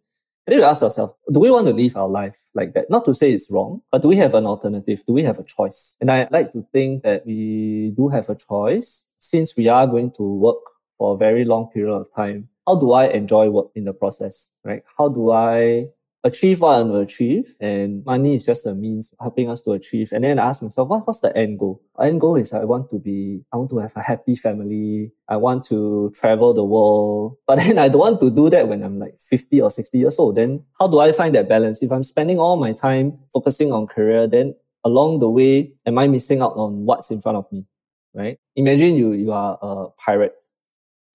we 0.56 0.63
ask 0.63 0.82
ourselves, 0.82 1.13
do 1.32 1.39
we 1.39 1.51
want 1.51 1.68
to 1.68 1.74
live 1.74 1.98
our 1.98 2.08
life 2.08 2.38
like 2.54 2.74
that? 2.74 2.89
Not 2.89 3.06
to 3.06 3.13
say 3.13 3.32
it's 3.32 3.51
wrong, 3.51 3.82
but 3.92 4.01
do 4.01 4.08
we 4.08 4.16
have 4.16 4.34
an 4.34 4.46
alternative? 4.46 5.04
Do 5.06 5.13
we 5.13 5.24
have 5.24 5.39
a 5.39 5.44
choice? 5.44 5.98
And 6.00 6.10
I 6.10 6.27
like 6.32 6.54
to 6.54 6.66
think 6.72 7.04
that 7.04 7.25
we 7.25 7.94
do 7.98 8.08
have 8.08 8.30
a 8.30 8.36
choice 8.36 9.08
since 9.20 9.56
we 9.58 9.68
are 9.68 9.86
going 9.86 10.12
to 10.12 10.24
work 10.24 10.63
for 10.98 11.16
a 11.16 11.18
very 11.18 11.44
long 11.44 11.68
period 11.68 11.94
of 11.94 12.08
time. 12.16 12.48
How 12.66 12.75
do 12.75 12.92
I 12.94 13.08
enjoy 13.08 13.50
work 13.50 13.68
in 13.75 13.86
the 13.86 13.94
process? 13.94 14.51
Right? 14.63 14.84
How 14.98 15.10
do 15.10 15.32
I 15.32 15.88
achieve 16.24 16.62
what 16.62 16.75
I 16.75 16.81
want 16.81 16.93
to 16.93 17.00
achieve, 17.00 17.55
and 17.59 18.03
money 18.05 18.36
is 18.36 18.45
just 18.45 18.65
a 18.65 18.74
means 18.74 19.13
helping 19.19 19.50
us 19.50 19.62
to 19.63 19.71
achieve. 19.71 20.12
And 20.12 20.24
then 20.24 20.39
I 20.39 20.47
ask 20.47 20.62
myself, 20.62 20.89
what, 20.89 21.05
what's 21.05 21.19
the 21.19 21.36
end 21.36 21.59
goal? 21.59 21.81
End 22.01 22.19
goal 22.19 22.36
is 22.36 22.53
I 22.53 22.63
want 22.63 22.89
to 22.91 23.00
be, 23.00 23.43
I 23.53 23.57
want 23.57 23.69
to 23.71 23.77
have 23.79 23.95
a 23.95 24.01
happy 24.01 24.36
family. 24.36 25.12
I 25.29 25.38
want 25.38 25.63
to 25.65 26.12
travel 26.15 26.53
the 26.53 26.63
world, 26.63 27.38
but 27.45 27.55
then 27.57 27.77
I 27.77 27.88
don't 27.88 28.01
want 28.01 28.19
to 28.21 28.29
do 28.29 28.50
that 28.50 28.67
when 28.67 28.83
I'm 28.83 29.00
like 29.00 29.19
50 29.19 29.62
or 29.62 29.69
60 29.69 29.97
years 29.97 30.19
old. 30.19 30.36
Then 30.36 30.63
how 30.79 30.88
do 30.88 31.00
I 31.00 31.12
find 31.12 31.33
that 31.36 31.50
balance? 31.50 31.81
If 31.81 31.91
I'm 31.91 32.03
spending 32.03 32.39
all 32.39 32.57
my 32.57 32.74
time 32.74 33.17
focusing 33.33 33.71
on 33.71 33.88
career, 33.88 34.27
then 34.27 34.55
along 34.83 35.19
the 35.19 35.29
way, 35.29 35.74
am 35.86 35.97
I 35.97 36.07
missing 36.07 36.41
out 36.41 36.53
on 36.55 36.86
what's 36.86 37.12
in 37.12 37.21
front 37.21 37.38
of 37.38 37.51
me? 37.51 37.65
Right? 38.13 38.39
Imagine 38.55 38.95
you, 38.95 39.13
you 39.13 39.31
are 39.31 39.59
a 39.62 39.89
pirate 40.03 40.43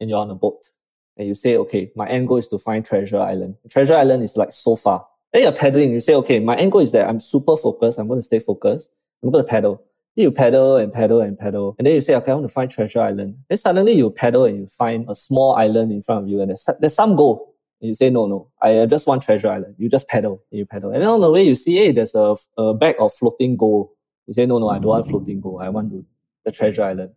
and 0.00 0.08
you're 0.08 0.20
on 0.20 0.30
a 0.30 0.34
boat 0.34 0.68
and 1.16 1.28
you 1.28 1.34
say, 1.34 1.56
okay, 1.56 1.90
my 1.94 2.08
end 2.08 2.28
goal 2.28 2.38
is 2.38 2.48
to 2.48 2.58
find 2.58 2.84
Treasure 2.84 3.20
Island. 3.20 3.56
Treasure 3.70 3.94
Island 3.94 4.22
is 4.22 4.36
like 4.36 4.52
so 4.52 4.76
far. 4.76 5.06
Then 5.32 5.42
you're 5.42 5.52
paddling. 5.52 5.92
You 5.92 6.00
say, 6.00 6.14
okay, 6.16 6.40
my 6.40 6.56
end 6.56 6.72
goal 6.72 6.80
is 6.80 6.92
that 6.92 7.08
I'm 7.08 7.20
super 7.20 7.56
focused. 7.56 7.98
I'm 7.98 8.08
going 8.08 8.18
to 8.18 8.24
stay 8.24 8.38
focused. 8.38 8.90
I'm 9.22 9.30
going 9.30 9.44
to 9.44 9.48
paddle. 9.48 9.82
Then 10.16 10.24
you 10.24 10.30
paddle 10.30 10.76
and 10.76 10.92
paddle 10.92 11.20
and 11.20 11.38
paddle. 11.38 11.74
And 11.78 11.86
then 11.86 11.94
you 11.94 12.00
say, 12.00 12.14
okay, 12.16 12.32
I 12.32 12.34
want 12.34 12.48
to 12.48 12.52
find 12.52 12.70
Treasure 12.70 13.00
Island. 13.00 13.36
Then 13.48 13.58
suddenly 13.58 13.92
you 13.92 14.10
paddle 14.10 14.44
and 14.44 14.58
you 14.58 14.66
find 14.66 15.06
a 15.08 15.14
small 15.14 15.54
island 15.54 15.92
in 15.92 16.02
front 16.02 16.24
of 16.24 16.28
you 16.28 16.40
and 16.40 16.50
there's, 16.50 16.68
there's 16.80 16.94
some 16.94 17.16
goal. 17.16 17.54
And 17.80 17.88
you 17.88 17.94
say, 17.94 18.10
no, 18.10 18.26
no, 18.26 18.48
I 18.60 18.86
just 18.86 19.06
want 19.06 19.22
Treasure 19.22 19.48
Island. 19.50 19.74
You 19.78 19.88
just 19.88 20.08
paddle 20.08 20.42
and 20.50 20.58
you 20.58 20.66
paddle. 20.66 20.90
And 20.90 21.02
then 21.02 21.08
on 21.08 21.20
the 21.20 21.30
way 21.30 21.42
you 21.42 21.54
see, 21.54 21.76
hey, 21.76 21.92
there's 21.92 22.14
a, 22.14 22.36
a 22.56 22.74
bag 22.74 22.96
of 22.98 23.12
floating 23.12 23.56
gold. 23.56 23.88
You 24.26 24.34
say, 24.34 24.46
no, 24.46 24.58
no, 24.58 24.68
I 24.68 24.78
don't 24.78 24.86
want 24.86 25.06
floating 25.06 25.40
gold. 25.40 25.62
I 25.62 25.68
want 25.68 25.90
to, 25.90 26.04
the 26.44 26.52
Treasure 26.52 26.84
Island 26.84 27.12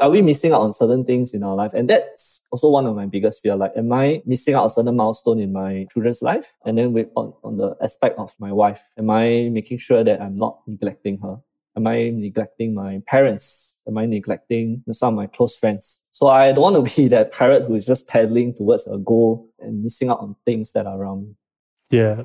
are 0.00 0.10
we 0.10 0.22
missing 0.22 0.52
out 0.52 0.60
on 0.60 0.72
certain 0.72 1.02
things 1.02 1.34
in 1.34 1.42
our 1.42 1.54
life? 1.54 1.72
And 1.74 1.90
that's 1.90 2.42
also 2.50 2.68
one 2.68 2.86
of 2.86 2.94
my 2.94 3.06
biggest 3.06 3.42
fear. 3.42 3.56
Like, 3.56 3.72
am 3.76 3.92
I 3.92 4.22
missing 4.24 4.54
out 4.54 4.64
on 4.64 4.70
certain 4.70 4.96
milestone 4.96 5.40
in 5.40 5.52
my 5.52 5.86
children's 5.92 6.22
life? 6.22 6.54
And 6.64 6.78
then 6.78 6.92
with 6.92 7.08
on, 7.16 7.32
on 7.42 7.56
the 7.56 7.76
aspect 7.82 8.18
of 8.18 8.34
my 8.38 8.52
wife, 8.52 8.90
am 8.96 9.10
I 9.10 9.48
making 9.50 9.78
sure 9.78 10.04
that 10.04 10.20
I'm 10.20 10.36
not 10.36 10.60
neglecting 10.66 11.18
her? 11.18 11.38
Am 11.76 11.86
I 11.86 12.10
neglecting 12.10 12.74
my 12.74 13.02
parents? 13.06 13.80
Am 13.86 13.98
I 13.98 14.06
neglecting 14.06 14.84
some 14.92 15.14
of 15.14 15.16
my 15.16 15.26
close 15.26 15.56
friends? 15.56 16.02
So 16.12 16.28
I 16.28 16.52
don't 16.52 16.62
want 16.62 16.88
to 16.88 16.96
be 17.02 17.08
that 17.08 17.32
parrot 17.32 17.64
who 17.64 17.74
is 17.74 17.86
just 17.86 18.08
paddling 18.08 18.54
towards 18.54 18.86
a 18.86 18.98
goal 18.98 19.48
and 19.58 19.82
missing 19.82 20.10
out 20.10 20.20
on 20.20 20.36
things 20.44 20.72
that 20.72 20.86
are 20.86 21.00
around 21.00 21.22
me. 21.26 21.34
Yeah. 21.90 22.22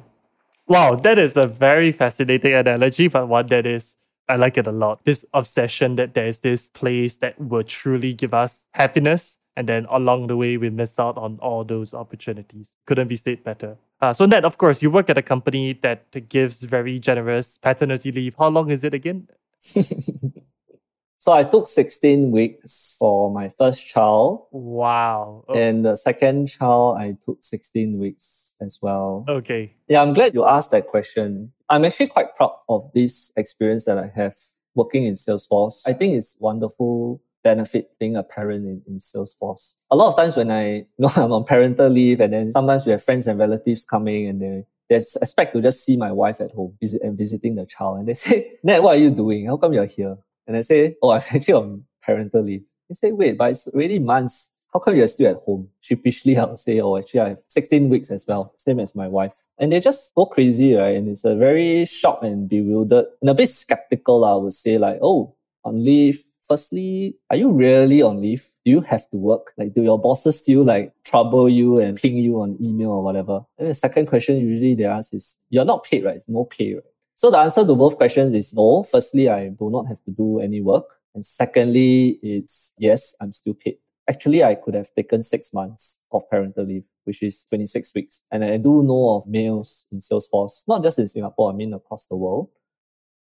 Wow, 0.68 0.96
that 0.96 1.20
is 1.20 1.38
a 1.38 1.48
very 1.48 1.92
fascinating 1.92 2.54
analogy, 2.54 3.08
but 3.08 3.28
one 3.28 3.48
that 3.48 3.66
is 3.66 3.98
I 4.30 4.38
like 4.38 4.58
it 4.58 4.68
a 4.68 4.72
lot. 4.72 5.04
This 5.06 5.26
obsession 5.34 5.96
that 5.96 6.14
there's 6.14 6.40
this 6.40 6.70
place 6.70 7.18
that 7.18 7.40
will 7.40 7.64
truly 7.64 8.14
give 8.14 8.34
us 8.34 8.68
happiness. 8.72 9.38
And 9.56 9.70
then 9.70 9.86
along 9.90 10.28
the 10.28 10.38
way, 10.38 10.58
we 10.58 10.70
miss 10.70 10.98
out 10.98 11.18
on 11.18 11.38
all 11.42 11.64
those 11.64 11.94
opportunities. 11.94 12.78
Couldn't 12.86 13.08
be 13.08 13.16
said 13.16 13.44
better. 13.44 13.78
Uh, 14.02 14.12
so, 14.12 14.26
Nat, 14.26 14.44
of 14.44 14.58
course, 14.58 14.82
you 14.82 14.90
work 14.90 15.10
at 15.10 15.18
a 15.18 15.22
company 15.22 15.74
that 15.82 16.28
gives 16.28 16.64
very 16.64 17.00
generous 17.00 17.58
paternity 17.58 18.12
leave. 18.12 18.36
How 18.38 18.50
long 18.50 18.70
is 18.72 18.84
it 18.84 18.94
again? 18.94 19.28
so, 19.62 21.32
I 21.32 21.44
took 21.44 21.68
16 21.68 22.32
weeks 22.32 22.98
for 23.00 23.32
my 23.32 23.50
first 23.50 23.88
child. 23.88 24.48
Wow. 24.52 25.46
Oh. 25.48 25.54
And 25.54 25.86
the 25.86 25.96
second 25.96 26.48
child, 26.48 26.98
I 26.98 27.16
took 27.24 27.44
16 27.44 28.00
weeks 28.00 28.43
as 28.64 28.80
well. 28.82 29.26
Okay. 29.28 29.74
Yeah, 29.88 30.02
I'm 30.02 30.14
glad 30.14 30.34
you 30.34 30.46
asked 30.46 30.72
that 30.72 30.88
question. 30.88 31.52
I'm 31.70 31.86
actually 31.86 32.08
quite 32.08 32.36
proud 32.36 32.56
of 32.70 32.90
this 32.94 33.32
experience 33.36 33.86
that 33.86 33.98
I 33.98 34.12
have 34.16 34.36
working 34.76 35.06
in 35.06 35.16
Salesforce. 35.16 35.82
I 35.88 35.94
think 35.94 36.16
it's 36.16 36.38
wonderful 36.40 37.22
benefit 37.44 37.92
being 38.00 38.16
a 38.16 38.24
parent 38.24 38.66
in, 38.66 38.82
in 38.88 38.98
Salesforce. 38.98 39.76
A 39.92 39.96
lot 39.96 40.08
of 40.08 40.16
times 40.16 40.36
when 40.36 40.50
I 40.50 40.76
you 40.76 40.86
know 40.98 41.10
I'm 41.16 41.32
on 41.32 41.44
parental 41.44 41.90
leave 41.90 42.20
and 42.22 42.34
then 42.34 42.52
sometimes 42.52 42.86
we 42.86 42.92
have 42.94 43.04
friends 43.04 43.28
and 43.28 43.38
relatives 43.38 43.86
coming 43.86 44.28
and 44.28 44.42
they 44.42 44.64
they 44.90 44.96
expect 44.96 45.54
to 45.54 45.62
just 45.62 45.84
see 45.84 45.96
my 45.98 46.12
wife 46.12 46.42
at 46.42 46.52
home 46.52 46.76
visit 46.80 47.02
and 47.02 47.18
visiting 47.18 47.56
the 47.56 47.66
child 47.66 48.00
and 48.00 48.08
they 48.08 48.14
say, 48.26 48.54
Ned, 48.64 48.82
what 48.82 48.98
are 48.98 49.00
you 49.00 49.12
doing? 49.12 49.48
How 49.48 49.58
come 49.58 49.74
you're 49.74 49.86
here? 49.86 50.18
And 50.48 50.58
I 50.58 50.62
say, 50.62 50.96
Oh, 51.02 51.12
I'm 51.12 51.22
actually 51.34 51.54
on 51.54 51.84
parental 52.02 52.44
leave. 52.44 52.64
They 52.90 52.96
say, 52.96 53.12
wait, 53.12 53.38
but 53.38 53.52
it's 53.52 53.68
already 53.68 54.00
months 54.00 54.52
how 54.74 54.80
come 54.80 54.96
you're 54.96 55.08
still 55.08 55.30
at 55.32 55.44
home? 55.46 55.70
Sheepishly, 55.82 56.36
I 56.38 56.46
would 56.46 56.60
say, 56.60 56.80
oh, 56.82 56.98
actually, 56.98 57.20
I 57.20 57.30
have 57.30 57.42
16 57.48 57.90
weeks 57.90 58.10
as 58.10 58.26
well, 58.28 58.54
same 58.58 58.80
as 58.80 58.96
my 58.96 59.08
wife. 59.08 59.34
And 59.60 59.72
they 59.72 59.80
just 59.80 60.16
go 60.16 60.26
crazy, 60.26 60.74
right? 60.74 60.96
And 60.96 61.08
it's 61.08 61.24
a 61.24 61.36
very 61.36 61.86
shocked 61.86 62.24
and 62.24 62.50
bewildered 62.50 63.06
and 63.22 63.30
a 63.30 63.36
bit 63.36 63.50
skeptical, 63.50 64.26
I 64.26 64.36
would 64.36 64.54
say, 64.54 64.78
like, 64.78 65.00
oh, 65.02 65.36
on 65.64 65.84
leave. 65.84 66.24
Firstly, 66.48 67.16
are 67.30 67.38
you 67.38 67.52
really 67.52 68.02
on 68.02 68.20
leave? 68.20 68.50
Do 68.66 68.72
you 68.72 68.82
have 68.82 69.10
to 69.12 69.18
work? 69.18 69.54
Like, 69.58 69.74
do 69.74 69.82
your 69.82 69.98
bosses 69.98 70.40
still 70.40 70.64
like 70.66 70.92
trouble 71.06 71.48
you 71.48 71.80
and 71.80 71.96
ping 71.96 72.18
you 72.18 72.42
on 72.42 72.58
email 72.62 72.90
or 72.90 73.04
whatever? 73.04 73.46
And 73.58 73.70
the 73.70 73.74
second 73.74 74.08
question 74.08 74.38
usually 74.38 74.76
they 74.76 74.84
ask 74.84 75.14
is, 75.14 75.38
you're 75.50 75.64
not 75.64 75.86
paid, 75.86 76.04
right? 76.04 76.18
It's 76.18 76.28
no 76.28 76.44
pay, 76.44 76.74
right? 76.74 76.84
So 77.16 77.32
the 77.32 77.38
answer 77.38 77.66
to 77.66 77.76
both 77.76 77.96
questions 77.96 78.36
is 78.36 78.54
no. 78.54 78.84
Firstly, 78.84 79.30
I 79.30 79.50
do 79.50 79.70
not 79.70 79.88
have 79.88 80.04
to 80.04 80.12
do 80.12 80.40
any 80.40 80.62
work. 80.62 80.86
And 81.16 81.26
secondly, 81.26 82.20
it's 82.22 82.74
yes, 82.78 83.16
I'm 83.22 83.32
still 83.32 83.54
paid. 83.54 83.78
Actually, 84.10 84.44
I 84.44 84.56
could 84.56 84.74
have 84.74 84.94
taken 84.96 85.24
six 85.24 85.54
months 85.54 86.02
of 86.12 86.30
parental 86.30 86.66
leave, 86.66 86.84
which 87.06 87.24
is 87.24 87.46
26 87.46 87.94
weeks. 87.96 88.24
And 88.32 88.44
I 88.44 88.58
do 88.58 88.84
know 88.84 89.16
of 89.16 89.28
males 89.28 89.86
in 89.92 90.00
Salesforce, 90.00 90.68
not 90.68 90.84
just 90.84 91.00
in 91.00 91.08
Singapore, 91.08 91.52
I 91.52 91.56
mean 91.56 91.74
across 91.74 92.06
the 92.08 92.18
world, 92.18 92.50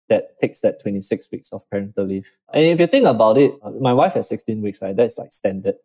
that 0.09 0.39
takes 0.39 0.61
that 0.61 0.81
26 0.81 1.29
weeks 1.31 1.53
of 1.53 1.69
parental 1.69 2.05
leave. 2.05 2.31
And 2.53 2.65
if 2.65 2.79
you 2.79 2.87
think 2.87 3.05
about 3.05 3.37
it, 3.37 3.53
uh, 3.61 3.71
my 3.79 3.93
wife 3.93 4.15
has 4.15 4.27
16 4.29 4.61
weeks, 4.61 4.81
right? 4.81 4.95
That's 4.95 5.17
like 5.17 5.31
standard 5.31 5.75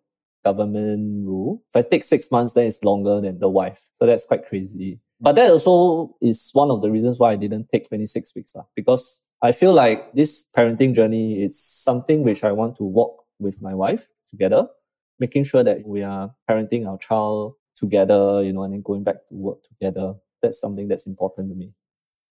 government 0.43 1.27
rule. 1.27 1.63
If 1.69 1.77
I 1.77 1.89
take 1.89 2.05
six 2.05 2.31
months, 2.31 2.55
then 2.55 2.67
it's 2.67 2.83
longer 2.83 3.21
than 3.21 3.39
the 3.39 3.49
wife. 3.49 3.85
So 3.99 4.07
that's 4.07 4.25
quite 4.25 4.49
crazy. 4.49 5.01
But 5.21 5.35
that 5.35 5.51
also 5.51 6.17
is 6.23 6.49
one 6.55 6.71
of 6.71 6.81
the 6.81 6.91
reasons 6.91 7.19
why 7.19 7.33
I 7.33 7.37
didn't 7.37 7.69
take 7.69 7.89
26 7.89 8.35
weeks, 8.35 8.55
lah, 8.55 8.65
because 8.75 9.23
I 9.43 9.53
feel 9.53 9.75
like 9.75 10.15
this 10.15 10.47
parenting 10.57 10.95
journey, 10.95 11.43
it's 11.43 11.61
something 11.61 12.23
which 12.23 12.43
I 12.43 12.53
want 12.53 12.77
to 12.77 12.85
walk 12.85 13.25
with 13.39 13.61
my 13.61 13.75
wife 13.75 14.09
together 14.31 14.69
making 15.19 15.45
sure 15.45 15.65
that 15.65 15.87
we 15.87 16.03
are 16.03 16.35
parenting 16.49 16.87
our 16.87 16.99
child 16.99 17.55
together, 17.77 18.43
you 18.43 18.53
know, 18.53 18.63
and 18.63 18.73
then 18.73 18.83
going 18.83 19.05
back 19.05 19.17
to 19.29 19.35
work 19.35 19.63
together. 19.65 20.15
That's 20.43 20.61
something 20.61 20.89
that's 20.89 21.07
important 21.07 21.51
to 21.51 21.55
me. 21.55 21.73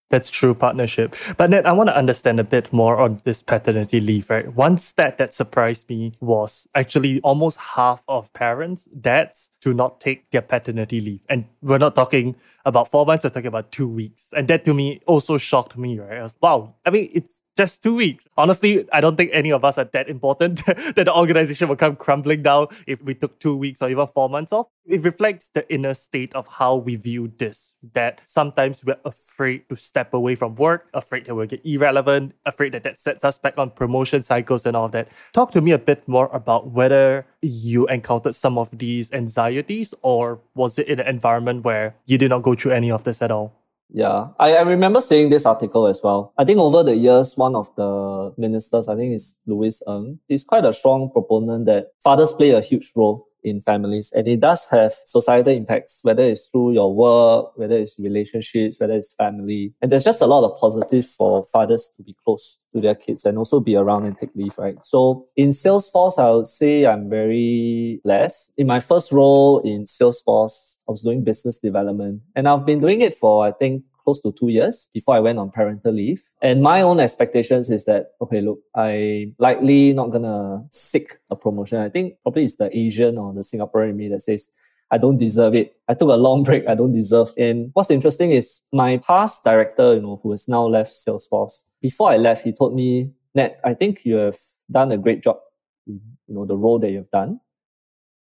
That's 0.10 0.30
true 0.30 0.56
partnership. 0.56 1.16
But 1.36 1.52
then 1.52 1.66
I 1.66 1.74
want 1.74 1.90
to 1.90 1.98
understand 1.98 2.40
a 2.40 2.44
bit 2.46 2.72
more 2.72 2.98
on 2.98 3.18
this 3.26 3.44
paternity 3.44 4.00
leave, 4.00 4.30
right? 4.30 4.48
One 4.56 4.78
stat 4.78 5.18
that 5.18 5.34
surprised 5.34 5.90
me 5.90 6.14
was 6.22 6.66
actually 6.74 7.20
almost 7.22 7.60
half 7.60 8.06
of 8.08 8.32
parents, 8.32 8.86
dads, 8.86 9.52
do 9.60 9.74
not 9.74 10.00
take 10.00 10.32
their 10.32 10.42
paternity 10.42 11.02
leave. 11.02 11.26
And 11.28 11.46
we're 11.62 11.78
not 11.78 11.96
talking 11.96 12.36
about 12.68 12.92
four 12.92 13.06
months, 13.06 13.24
you're 13.24 13.32
talking 13.32 13.48
about 13.48 13.72
two 13.72 13.88
weeks. 13.88 14.34
And 14.36 14.48
that 14.50 14.66
to 14.66 14.74
me 14.74 15.02
also 15.08 15.38
shocked 15.38 15.78
me, 15.78 16.00
right? 16.00 16.20
I 16.20 16.24
was, 16.24 16.36
wow, 16.42 16.76
I 16.86 16.90
mean, 16.90 17.10
it's 17.14 17.42
just 17.58 17.82
two 17.82 17.96
weeks. 17.96 18.28
Honestly, 18.38 18.88
I 18.94 19.02
don't 19.02 19.16
think 19.18 19.32
any 19.34 19.52
of 19.52 19.66
us 19.66 19.78
are 19.78 19.86
that 19.86 20.08
important 20.08 20.64
that 20.66 20.96
the 20.96 21.14
organization 21.14 21.68
will 21.68 21.76
come 21.76 21.96
crumbling 21.96 22.44
down 22.44 22.68
if 22.86 23.02
we 23.02 23.16
took 23.16 23.40
two 23.40 23.56
weeks 23.58 23.82
or 23.82 23.90
even 23.90 24.06
four 24.06 24.30
months 24.30 24.54
off. 24.54 24.68
It 24.86 25.02
reflects 25.02 25.50
the 25.50 25.70
inner 25.74 25.94
state 25.94 26.34
of 26.36 26.48
how 26.48 26.76
we 26.76 26.96
view 26.96 27.32
this, 27.38 27.74
that 27.94 28.22
sometimes 28.26 28.86
we're 28.86 28.98
afraid 29.04 29.68
to 29.70 29.76
step 29.76 30.14
away 30.14 30.36
from 30.36 30.56
work, 30.56 30.88
afraid 30.94 31.26
that 31.26 31.36
we'll 31.36 31.48
get 31.48 31.66
irrelevant, 31.66 32.34
afraid 32.46 32.74
that 32.74 32.84
that 32.84 33.00
sets 33.00 33.26
us 33.26 33.38
back 33.38 33.58
on 33.58 33.72
promotion 33.72 34.22
cycles 34.22 34.66
and 34.66 34.78
all 34.78 34.88
that. 34.90 35.10
Talk 35.34 35.52
to 35.52 35.62
me 35.62 35.72
a 35.72 35.78
bit 35.78 36.08
more 36.08 36.30
about 36.32 36.72
whether 36.72 37.26
you 37.42 37.88
encountered 37.88 38.36
some 38.36 38.58
of 38.58 38.78
these 38.78 39.12
anxieties 39.14 39.94
or 40.04 40.40
was 40.56 40.80
it 40.80 40.88
in 40.88 41.00
an 41.00 41.08
environment 41.08 41.66
where 41.66 41.96
you 42.06 42.18
did 42.18 42.30
not 42.30 42.44
go 42.44 42.56
through 42.58 42.72
any 42.72 42.92
of 42.92 43.04
this 43.04 43.22
at 43.22 43.32
all? 43.32 43.54
Yeah, 43.90 44.28
I, 44.38 44.56
I 44.56 44.62
remember 44.62 45.00
seeing 45.00 45.30
this 45.30 45.46
article 45.46 45.88
as 45.88 46.02
well. 46.04 46.34
I 46.38 46.44
think 46.44 46.60
over 46.60 46.84
the 46.84 46.96
years, 46.96 47.38
one 47.38 47.56
of 47.56 47.74
the 47.76 48.34
ministers, 48.38 48.90
I 48.90 48.96
think 48.96 49.16
is 49.16 49.42
Louis 49.46 49.82
Ng, 49.88 50.20
he's 50.28 50.44
quite 50.44 50.66
a 50.66 50.74
strong 50.74 51.10
proponent 51.10 51.66
that 51.68 51.92
fathers 52.04 52.34
play 52.34 52.50
a 52.50 52.62
huge 52.62 52.92
role 52.96 53.27
in 53.44 53.62
families 53.62 54.12
and 54.16 54.28
it 54.28 54.40
does 54.40 54.68
have 54.70 54.94
societal 55.06 55.54
impacts, 55.54 56.02
whether 56.04 56.24
it's 56.24 56.48
through 56.48 56.74
your 56.74 56.94
work, 56.94 57.58
whether 57.58 57.78
it's 57.78 57.96
relationships, 58.00 58.80
whether 58.80 58.94
it's 58.94 59.14
family. 59.14 59.74
And 59.82 59.92
there's 59.92 60.04
just 60.04 60.22
a 60.22 60.26
lot 60.26 60.44
of 60.44 60.58
positive 60.60 61.06
for 61.06 61.44
fathers 61.44 61.92
to 61.98 62.04
be 62.04 62.16
close 62.24 62.58
to 62.76 62.82
their 62.82 62.96
kids 62.96 63.26
and 63.26 63.38
also 63.38 63.60
be 63.60 63.76
around 63.76 64.06
and 64.06 64.18
take 64.18 64.36
leave, 64.36 64.58
right? 64.58 64.78
So 64.84 65.28
in 65.36 65.50
Salesforce, 65.50 66.20
I 66.20 66.30
would 66.32 66.48
say 66.48 66.86
I'm 66.86 67.10
very 67.10 68.02
blessed. 68.04 68.54
In 68.58 68.68
my 68.68 68.80
first 68.80 69.12
role 69.12 69.60
in 69.60 69.86
Salesforce, 69.86 70.78
I 70.88 70.92
was 70.92 71.02
doing 71.02 71.24
business 71.24 71.60
development 71.60 72.22
and 72.36 72.48
I've 72.48 72.66
been 72.66 72.80
doing 72.80 73.02
it 73.02 73.16
for, 73.16 73.46
I 73.46 73.52
think, 73.52 73.84
close 74.08 74.22
to 74.22 74.32
two 74.32 74.48
years 74.48 74.90
before 74.94 75.16
I 75.16 75.20
went 75.20 75.38
on 75.38 75.52
parental 75.52 75.92
leave. 75.92 76.24
And 76.42 76.62
my 76.62 76.82
own 76.82 77.02
expectations 77.02 77.70
is 77.70 77.84
that, 77.86 78.12
okay, 78.22 78.40
look, 78.40 78.60
I 78.74 79.34
likely 79.38 79.92
not 79.92 80.12
gonna 80.12 80.64
seek 80.72 81.18
a 81.30 81.36
promotion. 81.36 81.80
I 81.80 81.90
think 81.90 82.16
probably 82.24 82.46
it's 82.46 82.56
the 82.56 82.70
Asian 82.76 83.18
or 83.18 83.34
the 83.34 83.42
Singaporean 83.42 83.90
in 83.90 83.98
me 83.98 84.08
that 84.08 84.22
says, 84.22 84.50
I 84.92 84.98
don't 84.98 85.18
deserve 85.18 85.56
it. 85.56 85.76
I 85.90 85.94
took 85.94 86.08
a 86.08 86.14
long 86.14 86.44
break. 86.48 86.66
I 86.70 86.76
don't 86.76 86.94
deserve. 86.94 87.34
And 87.38 87.72
what's 87.74 87.92
interesting 87.92 88.32
is 88.32 88.62
my 88.72 88.96
past 88.96 89.44
director, 89.44 89.96
you 89.96 90.02
know, 90.02 90.22
who 90.24 90.32
has 90.32 90.48
now 90.48 90.66
left 90.66 90.94
Salesforce. 90.94 91.64
Before 91.82 92.10
I 92.10 92.16
left, 92.16 92.46
he 92.46 92.54
told 92.54 92.76
me, 92.76 93.12
Ned, 93.36 93.58
I 93.66 93.74
think 93.74 94.06
you 94.06 94.16
have 94.16 94.38
done 94.72 94.94
a 94.94 94.98
great 94.98 95.22
job. 95.22 95.40
You 95.86 96.00
know, 96.30 96.46
the 96.46 96.56
role 96.56 96.80
that 96.80 96.92
you've 96.92 97.12
done. 97.12 97.42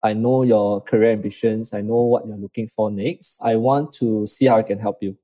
I 0.02 0.14
know 0.14 0.42
your 0.42 0.80
career 0.80 1.12
ambitions. 1.12 1.72
I 1.72 1.80
know 1.80 2.02
what 2.02 2.26
you're 2.26 2.36
looking 2.36 2.66
for 2.66 2.90
next. 2.90 3.40
I 3.44 3.54
want 3.54 3.92
to 4.00 4.26
see 4.26 4.46
how 4.46 4.56
I 4.56 4.62
can 4.62 4.80
help 4.80 4.98
you. 5.00 5.16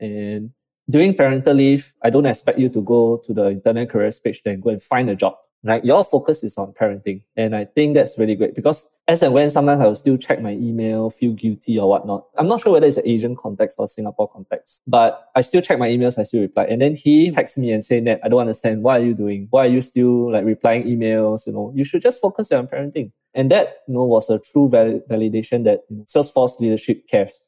And 0.00 0.50
during 0.88 1.14
parental 1.14 1.54
leave, 1.54 1.92
I 2.02 2.10
don't 2.10 2.26
expect 2.26 2.58
you 2.58 2.68
to 2.70 2.80
go 2.80 3.18
to 3.24 3.34
the 3.34 3.46
internal 3.46 3.86
careers 3.86 4.20
page 4.20 4.42
and 4.46 4.62
go 4.62 4.70
and 4.70 4.82
find 4.82 5.10
a 5.10 5.16
job. 5.16 5.36
Right? 5.64 5.84
Your 5.84 6.04
focus 6.04 6.44
is 6.44 6.56
on 6.58 6.74
parenting. 6.74 7.22
And 7.36 7.56
I 7.56 7.64
think 7.64 7.94
that's 7.94 8.16
really 8.18 8.36
great 8.36 8.54
because 8.54 8.88
as 9.08 9.22
and 9.24 9.34
when 9.34 9.50
sometimes 9.50 9.80
I 9.80 9.86
will 9.86 9.96
still 9.96 10.16
check 10.16 10.40
my 10.40 10.52
email, 10.52 11.10
feel 11.10 11.32
guilty 11.32 11.76
or 11.76 11.88
whatnot. 11.88 12.26
I'm 12.38 12.46
not 12.46 12.60
sure 12.60 12.72
whether 12.72 12.86
it's 12.86 12.98
an 12.98 13.06
Asian 13.06 13.34
context 13.34 13.76
or 13.80 13.88
Singapore 13.88 14.28
context, 14.28 14.82
but 14.86 15.28
I 15.34 15.40
still 15.40 15.62
check 15.62 15.80
my 15.80 15.88
emails, 15.88 16.20
I 16.20 16.22
still 16.22 16.42
reply. 16.42 16.64
And 16.64 16.80
then 16.80 16.94
he 16.94 17.30
texts 17.32 17.58
me 17.58 17.72
and 17.72 17.84
say, 17.84 18.00
Ned, 18.00 18.20
I 18.22 18.28
don't 18.28 18.40
understand. 18.40 18.84
What 18.84 19.00
are 19.00 19.04
you 19.04 19.14
doing? 19.14 19.48
Why 19.50 19.64
are 19.64 19.68
you 19.68 19.80
still 19.80 20.30
like 20.30 20.44
replying 20.44 20.84
emails? 20.84 21.48
You 21.48 21.54
know, 21.54 21.72
you 21.74 21.82
should 21.82 22.02
just 22.02 22.20
focus 22.20 22.52
on 22.52 22.68
parenting. 22.68 23.10
And 23.34 23.50
that, 23.50 23.78
you 23.88 23.94
know, 23.94 24.04
was 24.04 24.30
a 24.30 24.38
true 24.38 24.68
val- 24.68 25.00
validation 25.10 25.64
that 25.64 25.80
you 25.90 25.96
know, 25.96 26.04
Salesforce 26.04 26.60
leadership 26.60 27.08
cares 27.08 27.42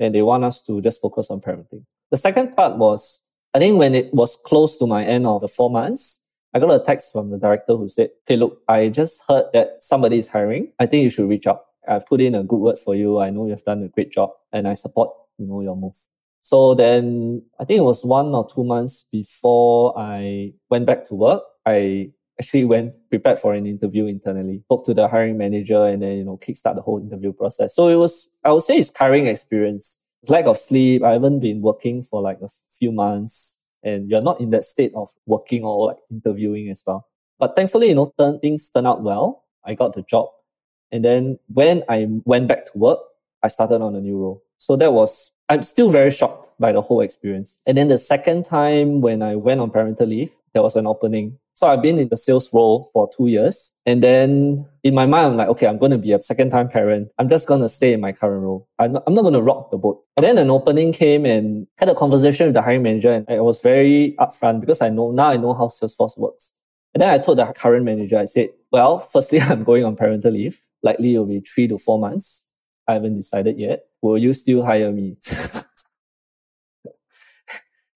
and 0.00 0.14
they 0.14 0.22
want 0.22 0.44
us 0.44 0.60
to 0.62 0.80
just 0.80 1.00
focus 1.00 1.30
on 1.30 1.40
parenting. 1.40 1.84
The 2.10 2.16
second 2.16 2.56
part 2.56 2.76
was, 2.76 3.20
I 3.54 3.58
think 3.58 3.78
when 3.78 3.94
it 3.94 4.12
was 4.12 4.36
close 4.44 4.76
to 4.78 4.86
my 4.86 5.04
end 5.04 5.26
of 5.26 5.42
the 5.42 5.48
four 5.48 5.70
months, 5.70 6.20
I 6.52 6.58
got 6.58 6.70
a 6.70 6.80
text 6.80 7.12
from 7.12 7.30
the 7.30 7.38
director 7.38 7.76
who 7.76 7.88
said, 7.88 8.10
Hey, 8.26 8.36
look, 8.36 8.62
I 8.68 8.88
just 8.88 9.22
heard 9.28 9.46
that 9.52 9.82
somebody 9.82 10.18
is 10.18 10.28
hiring. 10.28 10.72
I 10.80 10.86
think 10.86 11.04
you 11.04 11.10
should 11.10 11.28
reach 11.28 11.46
out. 11.46 11.66
I've 11.86 12.06
put 12.06 12.20
in 12.20 12.34
a 12.34 12.42
good 12.42 12.56
word 12.58 12.78
for 12.78 12.94
you. 12.94 13.20
I 13.20 13.30
know 13.30 13.46
you've 13.46 13.64
done 13.64 13.82
a 13.82 13.88
great 13.88 14.10
job 14.12 14.30
and 14.52 14.66
I 14.66 14.74
support, 14.74 15.10
you 15.38 15.46
know, 15.46 15.60
your 15.60 15.76
move. 15.76 15.96
So 16.42 16.74
then 16.74 17.42
I 17.58 17.64
think 17.64 17.78
it 17.78 17.84
was 17.84 18.04
one 18.04 18.34
or 18.34 18.48
two 18.48 18.64
months 18.64 19.04
before 19.10 19.96
I 19.98 20.52
went 20.70 20.86
back 20.86 21.04
to 21.04 21.14
work. 21.14 21.42
I 21.66 22.10
actually 22.40 22.64
went 22.64 22.94
prepared 23.10 23.38
for 23.38 23.52
an 23.52 23.66
interview 23.66 24.06
internally, 24.06 24.62
talked 24.70 24.86
to 24.86 24.94
the 24.94 25.06
hiring 25.06 25.36
manager 25.36 25.84
and 25.84 26.00
then, 26.00 26.16
you 26.16 26.24
know, 26.24 26.38
kickstart 26.38 26.74
the 26.74 26.80
whole 26.80 26.98
interview 26.98 27.34
process. 27.34 27.74
So 27.74 27.88
it 27.88 27.96
was, 27.96 28.30
I 28.44 28.50
would 28.50 28.62
say 28.62 28.78
it's 28.78 28.88
tiring 28.88 29.26
experience. 29.26 29.98
It's 30.22 30.30
lack 30.30 30.46
of 30.46 30.56
sleep. 30.56 31.02
I 31.04 31.12
haven't 31.12 31.40
been 31.40 31.60
working 31.60 32.02
for 32.02 32.22
like 32.22 32.38
a 32.40 32.48
few 32.78 32.92
months 32.92 33.60
and 33.82 34.08
you're 34.08 34.22
not 34.22 34.40
in 34.40 34.50
that 34.50 34.64
state 34.64 34.92
of 34.96 35.10
working 35.26 35.64
or 35.64 35.88
like 35.88 35.98
interviewing 36.10 36.70
as 36.70 36.82
well. 36.86 37.06
But 37.38 37.56
thankfully, 37.56 37.90
you 37.90 37.94
know, 37.94 38.14
turn, 38.18 38.38
things 38.40 38.70
turned 38.70 38.86
out 38.86 39.02
well. 39.02 39.44
I 39.66 39.74
got 39.74 39.94
the 39.94 40.02
job. 40.02 40.28
And 40.92 41.04
then 41.04 41.38
when 41.52 41.84
I 41.90 42.06
went 42.24 42.48
back 42.48 42.64
to 42.66 42.78
work, 42.78 43.00
I 43.42 43.48
started 43.48 43.82
on 43.82 43.94
a 43.94 44.00
new 44.00 44.16
role. 44.16 44.42
So 44.56 44.76
that 44.76 44.94
was, 44.94 45.30
I'm 45.50 45.62
still 45.62 45.90
very 45.90 46.10
shocked 46.10 46.50
by 46.58 46.72
the 46.72 46.80
whole 46.80 47.02
experience. 47.02 47.60
And 47.66 47.76
then 47.76 47.88
the 47.88 47.98
second 47.98 48.46
time 48.46 49.02
when 49.02 49.22
I 49.22 49.36
went 49.36 49.60
on 49.60 49.70
parental 49.70 50.06
leave, 50.06 50.32
there 50.54 50.62
was 50.62 50.76
an 50.76 50.86
opening 50.86 51.38
so 51.60 51.66
I've 51.66 51.82
been 51.82 51.98
in 51.98 52.08
the 52.08 52.16
sales 52.16 52.50
role 52.54 52.88
for 52.90 53.06
two 53.14 53.26
years. 53.26 53.74
And 53.84 54.02
then 54.02 54.64
in 54.82 54.94
my 54.94 55.04
mind, 55.04 55.26
I'm 55.26 55.36
like, 55.36 55.48
okay, 55.48 55.66
I'm 55.66 55.76
going 55.76 55.92
to 55.92 55.98
be 55.98 56.12
a 56.12 56.20
second 56.20 56.48
time 56.48 56.70
parent. 56.70 57.10
I'm 57.18 57.28
just 57.28 57.46
going 57.46 57.60
to 57.60 57.68
stay 57.68 57.92
in 57.92 58.00
my 58.00 58.12
current 58.12 58.42
role. 58.42 58.66
I'm 58.78 58.92
not, 58.92 59.02
I'm 59.06 59.12
not 59.12 59.20
going 59.20 59.34
to 59.34 59.42
rock 59.42 59.70
the 59.70 59.76
boat. 59.76 60.02
And 60.16 60.24
then 60.24 60.38
an 60.38 60.48
opening 60.48 60.90
came 60.90 61.26
and 61.26 61.66
had 61.76 61.90
a 61.90 61.94
conversation 61.94 62.46
with 62.46 62.54
the 62.54 62.62
hiring 62.62 62.82
manager. 62.82 63.12
And 63.12 63.26
I 63.28 63.40
was 63.40 63.60
very 63.60 64.16
upfront 64.18 64.60
because 64.60 64.80
I 64.80 64.88
know 64.88 65.10
now 65.10 65.28
I 65.28 65.36
know 65.36 65.52
how 65.52 65.66
Salesforce 65.66 66.18
works. 66.18 66.54
And 66.94 67.02
then 67.02 67.10
I 67.10 67.18
told 67.18 67.36
the 67.36 67.44
current 67.52 67.84
manager, 67.84 68.16
I 68.16 68.24
said, 68.24 68.48
well, 68.72 68.98
firstly, 69.12 69.38
I'm 69.42 69.62
going 69.62 69.84
on 69.84 69.96
parental 69.96 70.32
leave. 70.32 70.62
Likely 70.82 71.12
it'll 71.12 71.26
be 71.26 71.40
three 71.40 71.68
to 71.68 71.76
four 71.76 71.98
months. 71.98 72.46
I 72.88 72.94
haven't 72.94 73.18
decided 73.18 73.58
yet. 73.58 73.84
Will 74.00 74.16
you 74.16 74.32
still 74.32 74.64
hire 74.64 74.90
me? 74.90 75.18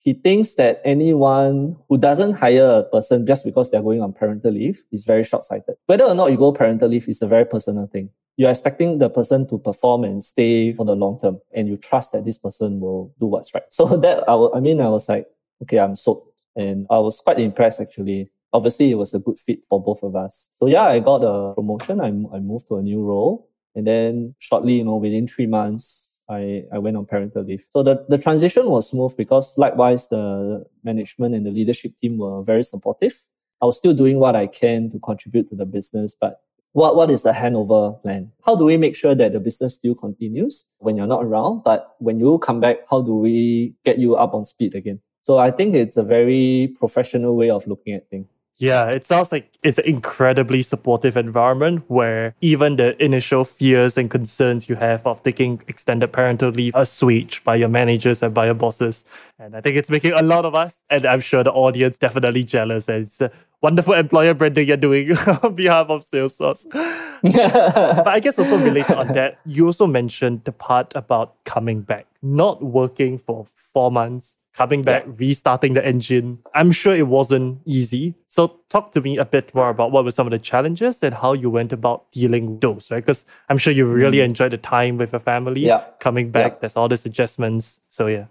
he 0.04 0.12
thinks 0.12 0.54
that 0.56 0.82
anyone 0.84 1.76
who 1.88 1.96
doesn't 1.96 2.34
hire 2.34 2.80
a 2.80 2.82
person 2.82 3.26
just 3.26 3.42
because 3.42 3.70
they're 3.70 3.82
going 3.82 4.02
on 4.02 4.12
parental 4.12 4.52
leave 4.52 4.84
is 4.92 5.02
very 5.04 5.24
short-sighted. 5.24 5.76
Whether 5.86 6.04
or 6.04 6.14
not 6.14 6.30
you 6.30 6.36
go 6.36 6.52
parental 6.52 6.90
leave 6.90 7.08
is 7.08 7.22
a 7.22 7.26
very 7.26 7.46
personal 7.46 7.86
thing. 7.86 8.10
You're 8.36 8.50
expecting 8.50 8.98
the 8.98 9.08
person 9.08 9.48
to 9.48 9.58
perform 9.58 10.04
and 10.04 10.22
stay 10.22 10.74
for 10.74 10.84
the 10.84 10.94
long 10.94 11.18
term, 11.18 11.40
and 11.54 11.68
you 11.68 11.78
trust 11.78 12.12
that 12.12 12.26
this 12.26 12.36
person 12.36 12.80
will 12.80 13.14
do 13.18 13.26
what's 13.26 13.54
right. 13.54 13.62
So 13.70 13.86
that 13.96 14.28
I, 14.28 14.58
I 14.58 14.60
mean, 14.60 14.82
I 14.82 14.88
was 14.88 15.08
like, 15.08 15.26
okay, 15.62 15.78
I'm 15.78 15.96
sold, 15.96 16.28
and 16.54 16.86
I 16.90 16.98
was 16.98 17.20
quite 17.20 17.38
impressed 17.38 17.80
actually. 17.80 18.30
Obviously, 18.52 18.90
it 18.90 18.96
was 18.96 19.14
a 19.14 19.18
good 19.18 19.40
fit 19.40 19.64
for 19.68 19.82
both 19.82 20.02
of 20.02 20.14
us. 20.14 20.50
So 20.52 20.66
yeah, 20.66 20.84
I 20.84 21.00
got 21.00 21.24
a 21.24 21.54
promotion. 21.54 22.00
I, 22.00 22.08
I 22.36 22.40
moved 22.40 22.68
to 22.68 22.76
a 22.76 22.82
new 22.82 23.02
role, 23.02 23.48
and 23.74 23.86
then 23.86 24.34
shortly, 24.38 24.74
you 24.74 24.84
know, 24.84 24.96
within 24.96 25.26
three 25.26 25.46
months, 25.46 26.13
I, 26.28 26.64
I 26.72 26.78
went 26.78 26.96
on 26.96 27.06
parental 27.06 27.44
leave. 27.44 27.64
So 27.70 27.82
the, 27.82 28.04
the 28.08 28.18
transition 28.18 28.66
was 28.66 28.88
smooth 28.88 29.16
because 29.16 29.56
likewise 29.58 30.08
the 30.08 30.64
management 30.82 31.34
and 31.34 31.44
the 31.44 31.50
leadership 31.50 31.96
team 31.96 32.18
were 32.18 32.42
very 32.42 32.62
supportive. 32.62 33.20
I 33.62 33.66
was 33.66 33.76
still 33.76 33.94
doing 33.94 34.18
what 34.18 34.36
I 34.36 34.46
can 34.46 34.90
to 34.90 34.98
contribute 34.98 35.48
to 35.48 35.54
the 35.54 35.66
business, 35.66 36.14
but 36.18 36.40
what, 36.72 36.96
what 36.96 37.10
is 37.10 37.22
the 37.22 37.32
handover 37.32 38.02
plan? 38.02 38.32
How 38.44 38.56
do 38.56 38.64
we 38.64 38.76
make 38.76 38.96
sure 38.96 39.14
that 39.14 39.32
the 39.32 39.40
business 39.40 39.74
still 39.74 39.94
continues 39.94 40.66
when 40.78 40.96
you're 40.96 41.06
not 41.06 41.24
around? 41.24 41.62
But 41.62 41.94
when 41.98 42.18
you 42.18 42.38
come 42.38 42.58
back, 42.58 42.78
how 42.90 43.00
do 43.00 43.14
we 43.14 43.74
get 43.84 43.98
you 43.98 44.16
up 44.16 44.34
on 44.34 44.44
speed 44.44 44.74
again? 44.74 45.00
So 45.22 45.38
I 45.38 45.50
think 45.50 45.74
it's 45.74 45.96
a 45.96 46.02
very 46.02 46.74
professional 46.78 47.36
way 47.36 47.48
of 47.48 47.66
looking 47.66 47.94
at 47.94 48.10
things. 48.10 48.26
Yeah, 48.56 48.86
it 48.88 49.04
sounds 49.04 49.32
like 49.32 49.50
it's 49.64 49.78
an 49.78 49.84
incredibly 49.84 50.62
supportive 50.62 51.16
environment 51.16 51.84
where 51.88 52.36
even 52.40 52.76
the 52.76 53.02
initial 53.02 53.44
fears 53.44 53.98
and 53.98 54.08
concerns 54.08 54.68
you 54.68 54.76
have 54.76 55.04
of 55.06 55.22
taking 55.24 55.60
extended 55.66 56.12
parental 56.12 56.50
leave 56.50 56.74
are 56.74 56.82
assuaged 56.82 57.42
by 57.42 57.56
your 57.56 57.68
managers 57.68 58.22
and 58.22 58.32
by 58.32 58.46
your 58.46 58.54
bosses. 58.54 59.06
And 59.40 59.56
I 59.56 59.60
think 59.60 59.76
it's 59.76 59.90
making 59.90 60.12
a 60.12 60.22
lot 60.22 60.44
of 60.44 60.54
us, 60.54 60.84
and 60.88 61.04
I'm 61.04 61.20
sure 61.20 61.42
the 61.42 61.52
audience, 61.52 61.98
definitely 61.98 62.44
jealous. 62.44 62.88
And 62.88 63.02
it's 63.02 63.20
a 63.20 63.30
wonderful 63.60 63.94
employer 63.94 64.34
branding 64.34 64.68
you're 64.68 64.76
doing 64.76 65.16
on 65.42 65.54
behalf 65.56 65.88
of 65.88 66.04
Salesforce. 66.04 66.70
but 67.22 68.06
I 68.06 68.20
guess 68.20 68.38
also 68.38 68.58
related 68.58 68.96
on 68.96 69.08
that, 69.14 69.40
you 69.46 69.66
also 69.66 69.88
mentioned 69.88 70.42
the 70.44 70.52
part 70.52 70.94
about 70.94 71.42
coming 71.44 71.80
back, 71.80 72.06
not 72.22 72.62
working 72.62 73.18
for 73.18 73.46
four 73.56 73.90
months 73.90 74.36
coming 74.54 74.82
back, 74.82 75.04
yeah. 75.04 75.12
restarting 75.18 75.74
the 75.74 75.84
engine. 75.84 76.38
I'm 76.54 76.70
sure 76.70 76.94
it 76.94 77.08
wasn't 77.08 77.60
easy. 77.64 78.14
So 78.28 78.60
talk 78.68 78.92
to 78.92 79.00
me 79.00 79.18
a 79.18 79.24
bit 79.24 79.54
more 79.54 79.68
about 79.68 79.90
what 79.90 80.04
were 80.04 80.12
some 80.12 80.26
of 80.26 80.30
the 80.30 80.38
challenges 80.38 81.02
and 81.02 81.14
how 81.14 81.32
you 81.32 81.50
went 81.50 81.72
about 81.72 82.10
dealing 82.12 82.52
with 82.52 82.60
those, 82.60 82.90
right? 82.90 83.04
Because 83.04 83.26
I'm 83.48 83.58
sure 83.58 83.72
you 83.72 83.92
really 83.92 84.18
mm. 84.18 84.24
enjoyed 84.24 84.52
the 84.52 84.58
time 84.58 84.96
with 84.96 85.12
your 85.12 85.20
family. 85.20 85.62
Yeah. 85.62 85.84
Coming 85.98 86.30
back, 86.30 86.52
yeah. 86.52 86.58
there's 86.60 86.76
all 86.76 86.88
these 86.88 87.04
adjustments. 87.04 87.80
So 87.88 88.06
yeah. 88.06 88.26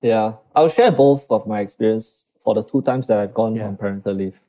Yeah. 0.00 0.32
I'll 0.56 0.68
share 0.68 0.90
both 0.90 1.30
of 1.30 1.46
my 1.46 1.60
experience 1.60 2.26
for 2.42 2.54
the 2.54 2.64
two 2.64 2.80
times 2.80 3.06
that 3.08 3.18
I've 3.18 3.34
gone 3.34 3.56
yeah. 3.56 3.66
on 3.66 3.76
parental 3.76 4.14
leave. 4.14 4.40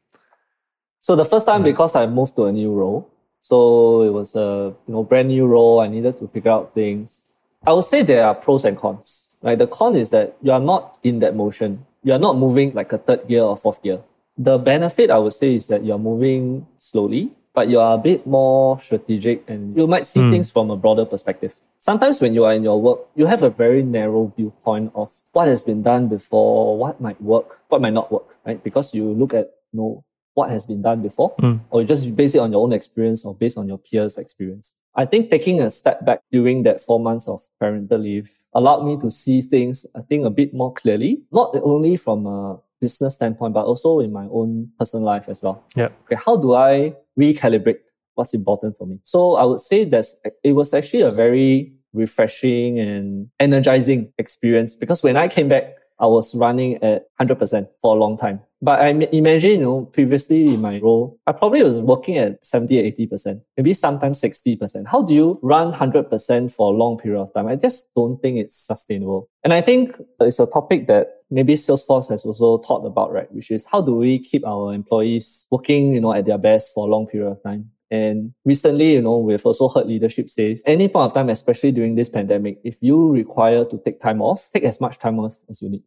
So 1.02 1.18
the 1.18 1.26
first 1.26 1.46
time 1.46 1.62
mm. 1.62 1.66
because 1.66 1.96
I 1.96 2.06
moved 2.08 2.38
to 2.38 2.46
a 2.46 2.52
new 2.52 2.74
role. 2.74 3.10
So 3.42 4.04
it 4.04 4.14
was 4.14 4.36
a 4.36 4.74
you 4.88 4.94
know 4.94 5.04
brand 5.04 5.28
new 5.28 5.46
role. 5.46 5.82
I 5.82 5.88
needed 5.88 6.16
to 6.18 6.28
figure 6.28 6.52
out 6.52 6.74
things. 6.74 7.26
I 7.66 7.74
would 7.74 7.84
say 7.84 8.02
there 8.02 8.26
are 8.26 8.36
pros 8.36 8.66
and 8.66 8.78
cons 8.78 9.31
Right? 9.42 9.58
The 9.58 9.68
con 9.68 9.96
is 9.96 10.10
that 10.12 10.38
you 10.42 10.52
are 10.52 10.60
not 10.60 10.98
in 11.04 11.20
that 11.20 11.36
motion. 11.36 11.86
You 12.04 12.14
are 12.14 12.20
not 12.20 12.38
moving 12.38 12.74
like 12.74 12.94
a 12.94 12.98
third 12.98 13.28
gear 13.28 13.44
or 13.44 13.58
fourth 13.58 13.82
gear. 13.82 14.00
The 14.38 14.58
benefit 14.58 15.10
I 15.10 15.18
would 15.18 15.34
say 15.34 15.56
is 15.56 15.68
that 15.68 15.84
you're 15.84 16.00
moving 16.00 16.66
slowly, 16.80 17.32
but 17.54 17.68
you 17.68 17.80
are 17.80 17.96
a 17.96 17.98
bit 17.98 18.26
more 18.26 18.80
strategic 18.80 19.48
and 19.50 19.76
you 19.76 19.88
might 19.88 20.06
see 20.06 20.20
mm. 20.22 20.32
things 20.32 20.50
from 20.50 20.72
a 20.72 20.78
broader 20.78 21.06
perspective. 21.06 21.56
Sometimes 21.80 22.22
when 22.22 22.34
you 22.34 22.46
are 22.46 22.54
in 22.54 22.64
your 22.64 22.82
work, 22.82 23.00
you 23.16 23.26
have 23.26 23.44
a 23.44 23.50
very 23.50 23.84
narrow 23.84 24.32
viewpoint 24.36 24.92
of 24.96 25.14
what 25.34 25.48
has 25.48 25.64
been 25.64 25.82
done 25.82 26.08
before, 26.08 26.78
what 26.78 27.02
might 27.02 27.22
work, 27.22 27.60
what 27.70 27.82
might 27.82 27.94
not 27.94 28.12
work, 28.12 28.38
right? 28.46 28.64
Because 28.64 28.94
you 28.94 29.12
look 29.12 29.34
at 29.34 29.52
you 29.74 29.80
know 29.80 30.04
what 30.34 30.50
has 30.50 30.66
been 30.66 30.82
done 30.82 31.02
before, 31.02 31.36
mm. 31.38 31.60
or 31.70 31.84
just 31.84 32.16
base 32.16 32.36
it 32.36 32.40
on 32.40 32.52
your 32.52 32.64
own 32.64 32.74
experience 32.74 33.26
or 33.26 33.36
based 33.36 33.58
on 33.58 33.68
your 33.68 33.78
peers' 33.78 34.18
experience. 34.18 34.74
I 34.96 35.06
think 35.06 35.30
taking 35.30 35.62
a 35.62 35.70
step 35.70 36.06
back 36.06 36.22
during 36.32 36.64
that 36.64 36.82
four 36.82 37.00
months 37.00 37.28
of 37.28 37.42
parental 37.60 38.00
leave 38.00 38.32
allowed 38.54 38.86
me 38.86 38.98
to 39.02 39.10
see 39.10 39.42
things, 39.42 39.86
I 39.96 40.02
think, 40.02 40.26
a 40.26 40.30
bit 40.30 40.54
more 40.54 40.74
clearly, 40.74 41.22
not 41.32 41.56
only 41.64 41.96
from 41.96 42.26
a 42.26 42.58
business 42.80 43.14
standpoint, 43.14 43.54
but 43.54 43.66
also 43.66 44.00
in 44.00 44.12
my 44.12 44.26
own 44.32 44.70
personal 44.78 45.06
life 45.06 45.30
as 45.30 45.42
well. 45.42 45.64
Yeah. 45.76 45.90
Okay, 46.06 46.22
how 46.24 46.36
do 46.36 46.54
I 46.54 46.96
recalibrate 47.18 47.80
what's 48.16 48.34
important 48.34 48.78
for 48.78 48.86
me? 48.86 49.00
So 49.04 49.36
I 49.36 49.46
would 49.46 49.62
say 49.62 49.86
that 49.86 50.06
it 50.44 50.54
was 50.54 50.74
actually 50.74 51.02
a 51.02 51.12
very 51.12 51.74
refreshing 51.94 52.80
and 52.80 53.30
energizing 53.40 54.12
experience 54.18 54.76
because 54.76 55.04
when 55.04 55.18
I 55.18 55.28
came 55.28 55.48
back, 55.48 55.76
I 56.02 56.08
was 56.08 56.34
running 56.36 56.84
at 56.84 57.06
100% 57.20 57.68
for 57.82 57.96
a 57.96 58.00
long 58.00 58.18
time. 58.18 58.42
But 58.64 58.82
I 58.82 58.90
imagine, 58.90 59.52
you 59.52 59.60
know, 59.60 59.86
previously 59.86 60.46
in 60.46 60.62
my 60.62 60.80
role, 60.80 61.20
I 61.26 61.32
probably 61.32 61.64
was 61.64 61.80
working 61.80 62.18
at 62.18 62.46
70, 62.46 62.92
80%, 63.08 63.42
maybe 63.58 63.74
sometimes 63.74 64.22
60%. 64.22 64.88
How 64.88 65.02
do 65.02 65.14
you 65.16 65.40
run 65.42 65.74
100% 65.74 66.52
for 66.52 66.74
a 66.74 66.78
long 66.78 66.98
period 66.98 67.22
of 67.22 67.34
time? 67.34 67.48
I 67.48 67.56
just 67.56 67.94
don't 67.96 68.22
think 68.22 68.38
it's 68.38 68.56
sustainable. 68.56 69.30
And 69.44 69.54
I 69.54 69.62
think 69.62 69.96
it's 70.20 70.40
a 70.40 70.46
topic 70.46 70.88
that 70.88 71.22
maybe 71.32 71.54
Salesforce 71.54 72.10
has 72.10 72.24
also 72.24 72.60
thought 72.60 72.86
about, 72.86 73.12
right? 73.12 73.32
Which 73.32 73.50
is 73.50 73.66
how 73.66 73.82
do 73.82 73.96
we 73.96 74.20
keep 74.20 74.46
our 74.46 74.74
employees 74.74 75.48
working, 75.50 75.94
you 75.96 76.02
know, 76.02 76.14
at 76.14 76.26
their 76.26 76.38
best 76.38 76.74
for 76.76 76.88
a 76.88 76.92
long 76.92 77.08
period 77.08 77.32
of 77.32 77.44
time? 77.44 77.72
And 77.92 78.34
recently, 78.46 78.94
you 78.94 79.02
know, 79.02 79.18
we've 79.18 79.46
also 79.46 79.68
heard 79.68 79.86
leadership 79.86 80.30
say, 80.30 80.58
any 80.66 80.88
point 80.88 81.08
of 81.08 81.14
time, 81.14 81.30
especially 81.30 81.74
during 81.74 81.96
this 81.96 82.08
pandemic, 82.08 82.60
if 82.64 82.78
you 82.82 83.12
require 83.12 83.66
to 83.66 83.78
take 83.84 84.00
time 84.00 84.22
off, 84.22 84.50
take 84.52 84.64
as 84.64 84.80
much 84.80 84.98
time 84.98 85.20
off 85.20 85.38
as 85.50 85.62
you 85.62 85.70
need. 85.70 85.84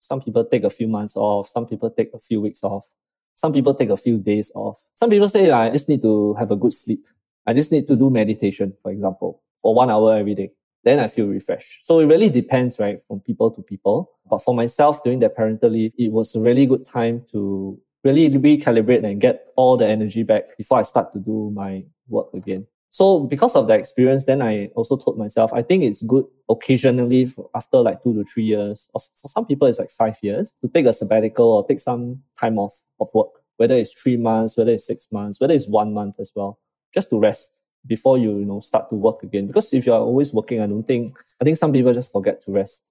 Some 0.00 0.20
people 0.20 0.44
take 0.44 0.64
a 0.64 0.70
few 0.70 0.86
months 0.86 1.16
off. 1.16 1.48
Some 1.48 1.66
people 1.66 1.90
take 1.90 2.12
a 2.12 2.18
few 2.18 2.42
weeks 2.42 2.62
off. 2.62 2.86
Some 3.36 3.54
people 3.54 3.74
take 3.74 3.88
a 3.88 3.96
few 3.96 4.18
days 4.18 4.52
off. 4.54 4.84
Some 4.94 5.08
people 5.08 5.28
say, 5.28 5.50
I 5.50 5.70
just 5.70 5.88
need 5.88 6.02
to 6.02 6.34
have 6.34 6.50
a 6.50 6.56
good 6.56 6.74
sleep. 6.74 7.06
I 7.46 7.54
just 7.54 7.72
need 7.72 7.86
to 7.88 7.96
do 7.96 8.10
meditation, 8.10 8.74
for 8.82 8.92
example, 8.92 9.42
for 9.62 9.74
one 9.74 9.90
hour 9.90 10.16
every 10.16 10.34
day. 10.34 10.52
Then 10.84 11.00
I 11.00 11.08
feel 11.08 11.26
refreshed. 11.26 11.86
So 11.86 12.00
it 12.00 12.06
really 12.06 12.28
depends, 12.28 12.78
right, 12.78 13.00
from 13.08 13.20
people 13.20 13.50
to 13.50 13.62
people. 13.62 14.12
But 14.28 14.42
for 14.42 14.54
myself, 14.54 15.02
during 15.02 15.20
that 15.20 15.34
parental 15.34 15.70
leave, 15.70 15.92
it 15.98 16.12
was 16.12 16.34
a 16.34 16.40
really 16.40 16.66
good 16.66 16.84
time 16.84 17.24
to 17.32 17.80
really 18.06 18.30
recalibrate 18.30 19.04
and 19.04 19.20
get 19.20 19.46
all 19.56 19.76
the 19.76 19.86
energy 19.86 20.22
back 20.22 20.56
before 20.56 20.78
I 20.78 20.82
start 20.82 21.12
to 21.12 21.18
do 21.18 21.50
my 21.54 21.84
work 22.08 22.28
again. 22.34 22.66
So 22.90 23.20
because 23.20 23.54
of 23.56 23.66
that 23.66 23.78
experience, 23.78 24.24
then 24.24 24.40
I 24.40 24.70
also 24.74 24.96
told 24.96 25.18
myself, 25.18 25.52
I 25.52 25.60
think 25.60 25.84
it's 25.84 26.02
good 26.02 26.24
occasionally 26.48 27.30
after 27.54 27.78
like 27.80 28.02
two 28.02 28.14
to 28.14 28.24
three 28.24 28.44
years, 28.44 28.88
or 28.94 29.00
for 29.20 29.28
some 29.28 29.44
people 29.44 29.68
it's 29.68 29.78
like 29.78 29.90
five 29.90 30.18
years, 30.22 30.54
to 30.62 30.68
take 30.68 30.86
a 30.86 30.94
sabbatical 30.94 31.46
or 31.46 31.66
take 31.66 31.78
some 31.78 32.22
time 32.40 32.58
off 32.58 32.80
of 32.98 33.08
work, 33.12 33.28
whether 33.58 33.74
it's 33.76 33.92
three 33.92 34.16
months, 34.16 34.56
whether 34.56 34.72
it's 34.72 34.86
six 34.86 35.08
months, 35.12 35.38
whether 35.40 35.52
it's 35.52 35.68
one 35.68 35.92
month 35.92 36.18
as 36.18 36.32
well, 36.34 36.58
just 36.94 37.10
to 37.10 37.18
rest 37.18 37.58
before 37.86 38.16
you, 38.16 38.38
you 38.38 38.46
know, 38.46 38.60
start 38.60 38.88
to 38.88 38.94
work 38.94 39.22
again. 39.22 39.46
Because 39.46 39.74
if 39.74 39.84
you're 39.84 39.98
always 39.98 40.32
working, 40.32 40.62
I 40.62 40.66
don't 40.66 40.82
think, 40.82 41.18
I 41.40 41.44
think 41.44 41.58
some 41.58 41.72
people 41.72 41.92
just 41.92 42.10
forget 42.10 42.42
to 42.44 42.52
rest. 42.52 42.84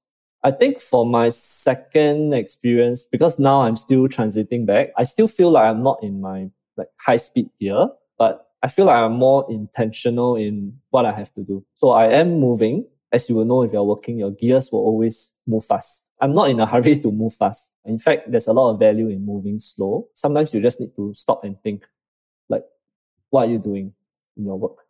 I 0.45 0.51
think 0.51 0.79
for 0.79 1.07
my 1.07 1.29
second 1.29 2.35
experience, 2.35 3.03
because 3.03 3.39
now 3.39 3.61
I'm 3.61 3.75
still 3.75 4.07
transiting 4.07 4.63
back, 4.63 4.91
I 4.95 5.01
still 5.01 5.27
feel 5.27 5.49
like 5.49 5.65
I'm 5.65 5.81
not 5.81 5.97
in 6.03 6.21
my 6.21 6.51
like 6.77 6.89
high 7.01 7.17
speed 7.17 7.49
gear, 7.59 7.87
but 8.19 8.47
I 8.61 8.67
feel 8.67 8.85
like 8.85 8.97
I'm 8.97 9.13
more 9.13 9.47
intentional 9.49 10.35
in 10.35 10.77
what 10.91 11.03
I 11.03 11.13
have 11.13 11.33
to 11.33 11.41
do. 11.41 11.65
So 11.77 11.89
I 11.89 12.09
am 12.09 12.39
moving. 12.39 12.85
As 13.11 13.27
you 13.27 13.37
will 13.37 13.45
know, 13.45 13.63
if 13.63 13.73
you're 13.73 13.83
working, 13.83 14.19
your 14.19 14.29
gears 14.29 14.69
will 14.71 14.81
always 14.81 15.33
move 15.47 15.65
fast. 15.65 16.05
I'm 16.21 16.33
not 16.33 16.51
in 16.51 16.59
a 16.59 16.65
hurry 16.71 16.95
to 16.95 17.11
move 17.11 17.33
fast. 17.33 17.73
In 17.83 17.97
fact, 17.97 18.29
there's 18.29 18.47
a 18.47 18.53
lot 18.53 18.69
of 18.69 18.79
value 18.79 19.09
in 19.09 19.25
moving 19.25 19.57
slow. 19.57 20.09
Sometimes 20.13 20.53
you 20.53 20.61
just 20.61 20.79
need 20.79 20.95
to 20.95 21.11
stop 21.15 21.43
and 21.43 21.59
think, 21.63 21.85
like, 22.49 22.65
what 23.31 23.47
are 23.47 23.51
you 23.51 23.57
doing 23.57 23.93
in 24.37 24.45
your 24.45 24.59
work? 24.59 24.84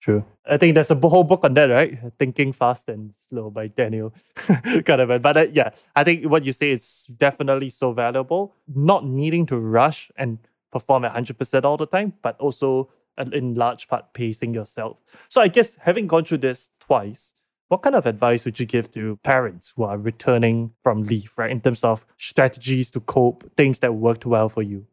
True. 0.00 0.24
I 0.48 0.56
think 0.56 0.74
there's 0.74 0.90
a 0.90 0.94
whole 0.94 1.24
book 1.24 1.40
on 1.44 1.54
that, 1.54 1.66
right? 1.66 1.98
Thinking 2.18 2.52
Fast 2.52 2.88
and 2.88 3.12
Slow 3.28 3.50
by 3.50 3.68
Daniel 3.68 4.14
Kahneman. 4.36 5.20
But 5.20 5.36
uh, 5.36 5.46
yeah, 5.52 5.70
I 5.94 6.04
think 6.04 6.24
what 6.24 6.44
you 6.44 6.52
say 6.52 6.70
is 6.70 7.06
definitely 7.18 7.68
so 7.68 7.92
valuable. 7.92 8.54
Not 8.66 9.04
needing 9.04 9.44
to 9.46 9.58
rush 9.58 10.10
and 10.16 10.38
perform 10.72 11.04
at 11.04 11.14
100% 11.14 11.64
all 11.64 11.76
the 11.76 11.86
time, 11.86 12.14
but 12.22 12.40
also 12.40 12.90
in 13.32 13.54
large 13.54 13.88
part 13.88 14.14
pacing 14.14 14.54
yourself. 14.54 14.96
So 15.28 15.42
I 15.42 15.48
guess 15.48 15.76
having 15.82 16.06
gone 16.06 16.24
through 16.24 16.38
this 16.38 16.70
twice, 16.80 17.34
what 17.68 17.82
kind 17.82 17.94
of 17.94 18.06
advice 18.06 18.44
would 18.44 18.58
you 18.58 18.66
give 18.66 18.90
to 18.92 19.18
parents 19.22 19.74
who 19.76 19.84
are 19.84 19.98
returning 19.98 20.72
from 20.82 21.04
leave, 21.04 21.32
right? 21.36 21.50
In 21.50 21.60
terms 21.60 21.84
of 21.84 22.06
strategies 22.18 22.90
to 22.92 23.00
cope, 23.00 23.48
things 23.56 23.80
that 23.80 23.94
worked 23.94 24.26
well 24.26 24.48
for 24.48 24.62
you? 24.62 24.86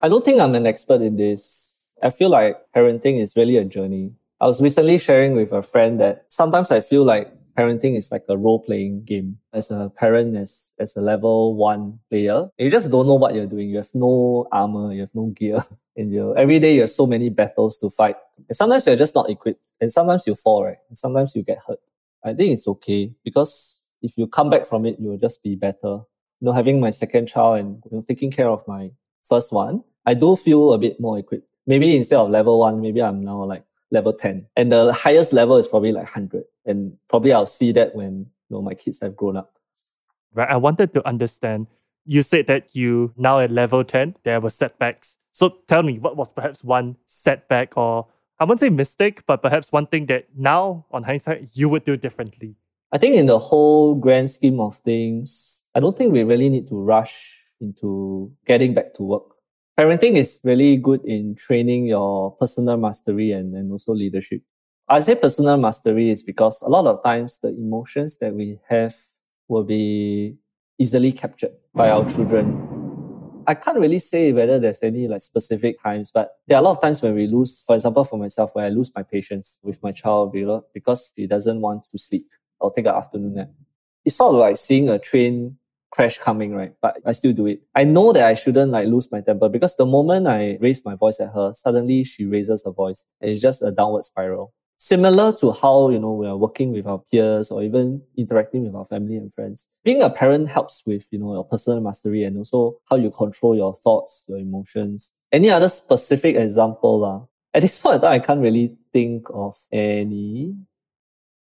I 0.00 0.08
don't 0.08 0.24
think 0.24 0.40
I'm 0.40 0.54
an 0.54 0.66
expert 0.66 1.00
in 1.00 1.16
this. 1.16 1.80
I 2.02 2.10
feel 2.10 2.30
like 2.30 2.56
parenting 2.74 3.20
is 3.20 3.34
really 3.36 3.56
a 3.56 3.64
journey. 3.64 4.12
I 4.40 4.46
was 4.46 4.62
recently 4.62 4.96
sharing 4.98 5.36
with 5.36 5.52
a 5.52 5.62
friend 5.62 6.00
that 6.00 6.24
sometimes 6.28 6.70
I 6.70 6.80
feel 6.80 7.04
like 7.04 7.30
parenting 7.58 7.98
is 7.98 8.10
like 8.10 8.24
a 8.30 8.38
role 8.38 8.58
playing 8.58 9.04
game. 9.04 9.38
As 9.52 9.70
a 9.70 9.92
parent, 9.94 10.34
as, 10.34 10.72
as 10.78 10.96
a 10.96 11.02
level 11.02 11.54
one 11.56 11.98
player, 12.08 12.48
you 12.56 12.70
just 12.70 12.90
don't 12.90 13.06
know 13.06 13.16
what 13.16 13.34
you're 13.34 13.46
doing. 13.46 13.68
You 13.68 13.78
have 13.78 13.94
no 13.94 14.46
armor, 14.50 14.94
you 14.94 15.02
have 15.02 15.14
no 15.14 15.26
gear. 15.26 15.60
And 15.96 16.12
you 16.12 16.34
every 16.36 16.58
day 16.58 16.76
you 16.76 16.82
have 16.82 16.90
so 16.90 17.04
many 17.04 17.28
battles 17.28 17.76
to 17.78 17.90
fight. 17.90 18.16
And 18.48 18.56
sometimes 18.56 18.86
you're 18.86 18.96
just 18.96 19.14
not 19.14 19.28
equipped. 19.28 19.60
And 19.82 19.92
sometimes 19.92 20.26
you 20.26 20.34
fall, 20.34 20.64
right? 20.64 20.78
And 20.88 20.96
sometimes 20.96 21.36
you 21.36 21.42
get 21.42 21.58
hurt. 21.66 21.80
I 22.24 22.32
think 22.32 22.54
it's 22.54 22.66
okay 22.68 23.12
because 23.22 23.82
if 24.00 24.16
you 24.16 24.26
come 24.26 24.48
back 24.48 24.64
from 24.64 24.86
it, 24.86 24.96
you'll 24.98 25.18
just 25.18 25.42
be 25.42 25.56
better. 25.56 26.00
You 26.40 26.46
know, 26.46 26.52
having 26.52 26.80
my 26.80 26.88
second 26.88 27.26
child 27.26 27.58
and 27.58 27.82
you 27.90 27.98
know, 27.98 28.04
taking 28.08 28.30
care 28.30 28.48
of 28.48 28.66
my 28.66 28.92
first 29.28 29.52
one, 29.52 29.84
I 30.06 30.14
do 30.14 30.36
feel 30.36 30.72
a 30.72 30.78
bit 30.78 30.98
more 31.00 31.18
equipped. 31.18 31.48
Maybe 31.66 31.94
instead 31.94 32.18
of 32.18 32.30
level 32.30 32.60
one, 32.60 32.80
maybe 32.80 33.02
I'm 33.02 33.22
now 33.22 33.44
like 33.44 33.64
level 33.90 34.12
10. 34.12 34.46
And 34.56 34.72
the 34.72 34.92
highest 34.92 35.32
level 35.32 35.56
is 35.56 35.68
probably 35.68 35.92
like 35.92 36.04
100. 36.04 36.44
And 36.66 36.96
probably 37.08 37.32
I'll 37.32 37.46
see 37.46 37.72
that 37.72 37.94
when 37.94 38.26
you 38.48 38.56
know, 38.56 38.62
my 38.62 38.74
kids 38.74 39.00
have 39.00 39.16
grown 39.16 39.36
up. 39.36 39.54
Right. 40.34 40.48
I 40.48 40.56
wanted 40.56 40.94
to 40.94 41.06
understand. 41.06 41.66
You 42.04 42.22
said 42.22 42.46
that 42.46 42.74
you 42.74 43.12
now 43.16 43.40
at 43.40 43.50
level 43.50 43.84
10, 43.84 44.16
there 44.24 44.40
were 44.40 44.50
setbacks. 44.50 45.18
So 45.32 45.56
tell 45.66 45.82
me, 45.82 45.98
what 45.98 46.16
was 46.16 46.30
perhaps 46.30 46.64
one 46.64 46.96
setback 47.06 47.76
or 47.76 48.06
I 48.38 48.44
won't 48.44 48.58
say 48.58 48.70
mistake, 48.70 49.26
but 49.26 49.42
perhaps 49.42 49.70
one 49.70 49.86
thing 49.86 50.06
that 50.06 50.28
now, 50.34 50.86
on 50.90 51.02
hindsight, 51.02 51.50
you 51.52 51.68
would 51.68 51.84
do 51.84 51.98
differently? 51.98 52.56
I 52.90 52.96
think 52.96 53.14
in 53.14 53.26
the 53.26 53.38
whole 53.38 53.94
grand 53.94 54.30
scheme 54.30 54.60
of 54.60 54.78
things, 54.78 55.62
I 55.74 55.80
don't 55.80 55.96
think 55.96 56.12
we 56.12 56.22
really 56.24 56.48
need 56.48 56.66
to 56.68 56.74
rush 56.74 57.38
into 57.60 58.32
getting 58.46 58.72
back 58.72 58.94
to 58.94 59.02
work 59.02 59.29
parenting 59.80 60.16
is 60.16 60.42
really 60.44 60.76
good 60.76 61.02
in 61.06 61.34
training 61.34 61.86
your 61.86 62.36
personal 62.36 62.76
mastery 62.76 63.32
and, 63.32 63.54
and 63.54 63.72
also 63.72 63.94
leadership. 63.94 64.42
I 64.86 65.00
say 65.00 65.14
personal 65.14 65.56
mastery 65.56 66.10
is 66.10 66.22
because 66.22 66.60
a 66.60 66.68
lot 66.68 66.84
of 66.84 67.02
times 67.02 67.38
the 67.40 67.48
emotions 67.48 68.18
that 68.18 68.34
we 68.34 68.58
have 68.68 68.94
will 69.48 69.64
be 69.64 70.36
easily 70.78 71.12
captured 71.12 71.52
by 71.74 71.88
our 71.88 72.06
children. 72.10 72.60
I 73.46 73.54
can't 73.54 73.78
really 73.78 74.00
say 74.00 74.32
whether 74.32 74.58
there's 74.58 74.82
any 74.82 75.08
like 75.08 75.22
specific 75.22 75.82
times, 75.82 76.10
but 76.10 76.32
there 76.46 76.58
are 76.58 76.60
a 76.60 76.64
lot 76.64 76.76
of 76.76 76.82
times 76.82 77.00
when 77.00 77.14
we 77.14 77.26
lose, 77.26 77.64
for 77.66 77.74
example, 77.74 78.04
for 78.04 78.18
myself, 78.18 78.54
where 78.54 78.66
I 78.66 78.68
lose 78.68 78.90
my 78.94 79.02
patience 79.02 79.60
with 79.62 79.82
my 79.82 79.92
child 79.92 80.36
because 80.74 81.14
he 81.16 81.26
doesn't 81.26 81.58
want 81.58 81.84
to 81.90 81.98
sleep. 81.98 82.26
I'll 82.60 82.70
take 82.70 82.84
an 82.84 82.94
afternoon 82.94 83.32
nap. 83.32 83.48
It's 84.04 84.16
sort 84.16 84.34
of 84.34 84.40
like 84.40 84.58
seeing 84.58 84.90
a 84.90 84.98
train 84.98 85.56
crash 85.90 86.18
coming, 86.18 86.54
right? 86.54 86.72
But 86.80 86.98
I 87.04 87.12
still 87.12 87.32
do 87.32 87.46
it. 87.46 87.62
I 87.74 87.84
know 87.84 88.12
that 88.12 88.24
I 88.24 88.34
shouldn't 88.34 88.70
like 88.70 88.86
lose 88.86 89.10
my 89.10 89.20
temper 89.20 89.48
because 89.48 89.76
the 89.76 89.86
moment 89.86 90.26
I 90.26 90.58
raise 90.60 90.84
my 90.84 90.94
voice 90.94 91.20
at 91.20 91.34
her, 91.34 91.52
suddenly 91.52 92.04
she 92.04 92.26
raises 92.26 92.64
her 92.64 92.70
voice. 92.70 93.06
It's 93.20 93.42
just 93.42 93.62
a 93.62 93.70
downward 93.70 94.04
spiral. 94.04 94.52
Similar 94.78 95.34
to 95.34 95.52
how, 95.52 95.90
you 95.90 95.98
know, 95.98 96.12
we 96.12 96.26
are 96.26 96.38
working 96.38 96.72
with 96.72 96.86
our 96.86 96.98
peers 96.98 97.50
or 97.50 97.62
even 97.62 98.00
interacting 98.16 98.64
with 98.64 98.74
our 98.74 98.86
family 98.86 99.16
and 99.16 99.32
friends. 99.34 99.68
Being 99.84 100.00
a 100.00 100.08
parent 100.08 100.48
helps 100.48 100.82
with, 100.86 101.06
you 101.10 101.18
know, 101.18 101.34
your 101.34 101.44
personal 101.44 101.82
mastery 101.82 102.24
and 102.24 102.38
also 102.38 102.78
how 102.88 102.96
you 102.96 103.10
control 103.10 103.54
your 103.54 103.74
thoughts, 103.74 104.24
your 104.26 104.38
emotions. 104.38 105.12
Any 105.32 105.50
other 105.50 105.68
specific 105.68 106.36
example? 106.36 107.04
Uh, 107.04 107.26
at 107.52 107.60
this 107.60 107.78
point 107.78 108.04
I 108.04 108.20
can't 108.20 108.40
really 108.40 108.74
think 108.92 109.26
of 109.34 109.56
any. 109.70 110.54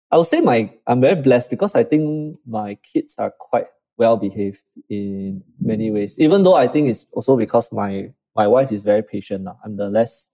I 0.09 0.17
would 0.17 0.25
say 0.25 0.39
my 0.39 0.71
I'm 0.87 1.01
very 1.01 1.21
blessed 1.21 1.49
because 1.49 1.75
I 1.75 1.83
think 1.83 2.37
my 2.45 2.75
kids 2.75 3.15
are 3.17 3.31
quite 3.31 3.65
well 3.97 4.17
behaved 4.17 4.65
in 4.89 5.43
many 5.59 5.91
ways. 5.91 6.19
Even 6.19 6.43
though 6.43 6.55
I 6.55 6.67
think 6.67 6.89
it's 6.89 7.05
also 7.11 7.35
because 7.35 7.71
my 7.71 8.11
my 8.35 8.47
wife 8.47 8.71
is 8.71 8.83
very 8.83 9.03
patient. 9.03 9.43
Now. 9.43 9.57
I'm 9.63 9.75
the 9.75 9.89
less 9.89 10.29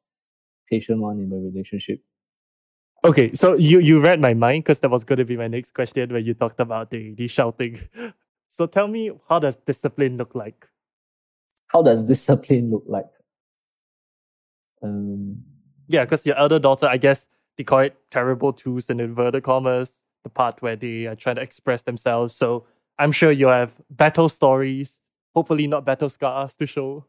patient 0.69 0.99
one 1.01 1.19
in 1.19 1.29
the 1.29 1.37
relationship. 1.37 2.01
Okay, 3.05 3.33
so 3.33 3.55
you 3.55 3.79
you 3.79 3.99
read 3.99 4.19
my 4.19 4.33
mind 4.33 4.63
because 4.63 4.79
that 4.81 4.89
was 4.89 5.03
going 5.03 5.19
to 5.19 5.25
be 5.25 5.37
my 5.37 5.47
next 5.47 5.73
question 5.73 6.11
when 6.11 6.25
you 6.25 6.33
talked 6.33 6.59
about 6.59 6.89
the 6.89 7.13
the 7.15 7.27
shouting. 7.27 7.79
So 8.53 8.67
tell 8.67 8.87
me, 8.87 9.09
how 9.27 9.39
does 9.39 9.57
discipline 9.57 10.15
look 10.15 10.35
like? 10.35 10.67
How 11.69 11.81
does 11.81 12.03
discipline 12.03 12.69
look 12.69 12.83
like? 12.85 13.09
Um, 14.83 15.41
Yeah, 15.87 16.05
because 16.05 16.23
your 16.23 16.35
elder 16.37 16.59
daughter, 16.59 16.85
I 16.85 16.97
guess 16.97 17.29
they 17.57 17.63
call 17.63 17.79
it 17.79 17.97
terrible 18.11 18.53
twos 18.53 18.91
in 18.91 18.99
inverted 18.99 19.41
commas, 19.41 20.03
the 20.21 20.29
part 20.29 20.61
where 20.61 20.75
they 20.75 21.07
are 21.07 21.15
trying 21.15 21.37
to 21.37 21.41
express 21.41 21.81
themselves. 21.81 22.35
So 22.35 22.67
I'm 22.99 23.11
sure 23.11 23.31
you 23.31 23.47
have 23.47 23.73
battle 23.89 24.29
stories, 24.29 25.01
hopefully 25.35 25.67
not 25.67 25.85
battle 25.85 26.09
scars 26.09 26.55
to 26.57 26.65
show. 26.65 27.05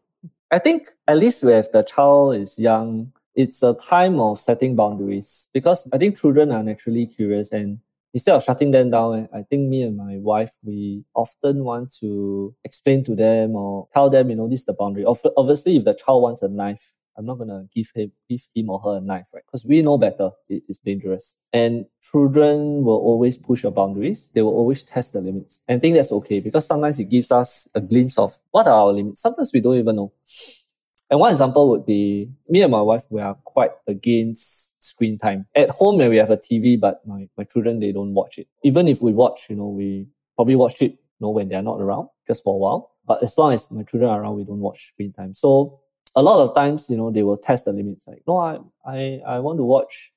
I 0.50 0.58
think 0.58 0.88
at 1.08 1.18
least 1.18 1.42
when 1.42 1.64
the 1.72 1.82
child 1.82 2.36
is 2.36 2.58
young, 2.58 3.12
it's 3.34 3.62
a 3.62 3.74
time 3.74 4.20
of 4.20 4.40
setting 4.40 4.76
boundaries 4.76 5.50
because 5.52 5.88
I 5.92 5.98
think 5.98 6.16
children 6.16 6.52
are 6.52 6.62
naturally 6.62 7.06
curious 7.06 7.52
and 7.52 7.80
instead 8.12 8.34
of 8.36 8.44
shutting 8.44 8.70
them 8.70 8.90
down, 8.90 9.28
I 9.34 9.42
think 9.42 9.68
me 9.68 9.82
and 9.82 9.96
my 9.96 10.16
wife, 10.18 10.52
we 10.62 11.04
often 11.14 11.64
want 11.64 11.92
to 11.96 12.54
explain 12.64 13.02
to 13.04 13.16
them 13.16 13.56
or 13.56 13.88
tell 13.92 14.08
them, 14.08 14.30
you 14.30 14.36
know, 14.36 14.48
this 14.48 14.60
is 14.60 14.66
the 14.66 14.72
boundary. 14.72 15.04
Ob- 15.04 15.18
Obviously, 15.36 15.76
if 15.76 15.84
the 15.84 15.94
child 15.94 16.22
wants 16.22 16.42
a 16.42 16.48
knife, 16.48 16.92
I'm 17.16 17.26
not 17.26 17.38
gonna 17.38 17.68
give 17.74 17.90
him 17.94 18.12
give 18.28 18.46
him 18.54 18.70
or 18.70 18.80
her 18.80 18.96
a 18.98 19.00
knife, 19.00 19.26
right? 19.32 19.44
Because 19.46 19.64
we 19.64 19.82
know 19.82 19.98
better 19.98 20.30
it 20.48 20.62
is 20.68 20.80
dangerous. 20.80 21.36
And 21.52 21.86
children 22.02 22.84
will 22.84 22.98
always 22.98 23.36
push 23.36 23.62
your 23.62 23.72
boundaries. 23.72 24.30
They 24.34 24.42
will 24.42 24.54
always 24.54 24.82
test 24.82 25.12
the 25.12 25.20
limits. 25.20 25.62
And 25.68 25.76
I 25.76 25.80
think 25.80 25.94
that's 25.96 26.12
okay 26.12 26.40
because 26.40 26.66
sometimes 26.66 26.98
it 27.00 27.04
gives 27.04 27.30
us 27.30 27.68
a 27.74 27.80
glimpse 27.80 28.18
of 28.18 28.38
what 28.50 28.66
are 28.66 28.74
our 28.74 28.92
limits. 28.92 29.20
Sometimes 29.20 29.52
we 29.52 29.60
don't 29.60 29.78
even 29.78 29.96
know. 29.96 30.12
And 31.10 31.20
one 31.20 31.30
example 31.30 31.68
would 31.68 31.84
be 31.84 32.30
me 32.48 32.62
and 32.62 32.72
my 32.72 32.80
wife, 32.80 33.04
we 33.10 33.20
are 33.20 33.34
quite 33.44 33.72
against 33.86 34.82
screen 34.82 35.18
time. 35.18 35.46
At 35.54 35.70
home, 35.70 35.98
we 35.98 36.16
have 36.16 36.30
a 36.30 36.36
TV, 36.36 36.80
but 36.80 37.06
my, 37.06 37.28
my 37.36 37.44
children, 37.44 37.78
they 37.78 37.92
don't 37.92 38.14
watch 38.14 38.38
it. 38.38 38.48
Even 38.62 38.88
if 38.88 39.02
we 39.02 39.12
watch, 39.12 39.48
you 39.50 39.56
know, 39.56 39.68
we 39.68 40.08
probably 40.34 40.56
watch 40.56 40.80
it, 40.80 40.92
you 40.92 41.20
know, 41.20 41.30
when 41.30 41.48
they're 41.48 41.62
not 41.62 41.80
around, 41.80 42.08
just 42.26 42.42
for 42.42 42.54
a 42.54 42.58
while. 42.58 42.92
But 43.06 43.22
as 43.22 43.36
long 43.36 43.52
as 43.52 43.70
my 43.70 43.82
children 43.82 44.10
are 44.10 44.22
around, 44.22 44.36
we 44.36 44.44
don't 44.44 44.60
watch 44.60 44.88
screen 44.88 45.12
time. 45.12 45.34
So 45.34 45.80
a 46.16 46.22
lot 46.22 46.40
of 46.40 46.54
times, 46.54 46.88
you 46.88 46.96
know, 46.96 47.10
they 47.10 47.22
will 47.22 47.36
test 47.36 47.64
the 47.64 47.72
limits. 47.72 48.06
Like, 48.06 48.22
no, 48.26 48.38
I, 48.38 48.58
I, 48.86 49.20
I 49.26 49.38
want 49.40 49.58
to 49.58 49.64
watch 49.64 50.12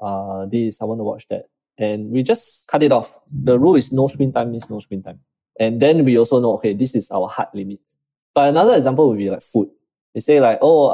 uh, 0.00 0.46
this, 0.46 0.80
I 0.80 0.84
want 0.84 1.00
to 1.00 1.04
watch 1.04 1.26
that. 1.28 1.48
And 1.78 2.10
we 2.10 2.22
just 2.22 2.66
cut 2.66 2.82
it 2.82 2.92
off. 2.92 3.18
The 3.30 3.58
rule 3.58 3.76
is 3.76 3.92
no 3.92 4.08
screen 4.08 4.32
time 4.32 4.50
means 4.50 4.68
no 4.68 4.80
screen 4.80 5.02
time. 5.02 5.20
And 5.60 5.80
then 5.80 6.04
we 6.04 6.18
also 6.18 6.40
know, 6.40 6.52
okay, 6.54 6.74
this 6.74 6.94
is 6.94 7.10
our 7.10 7.28
hard 7.28 7.48
limit. 7.54 7.80
But 8.34 8.48
another 8.48 8.74
example 8.74 9.08
would 9.08 9.18
be 9.18 9.30
like 9.30 9.42
food. 9.42 9.68
They 10.14 10.20
say 10.20 10.40
like, 10.40 10.58
oh, 10.60 10.86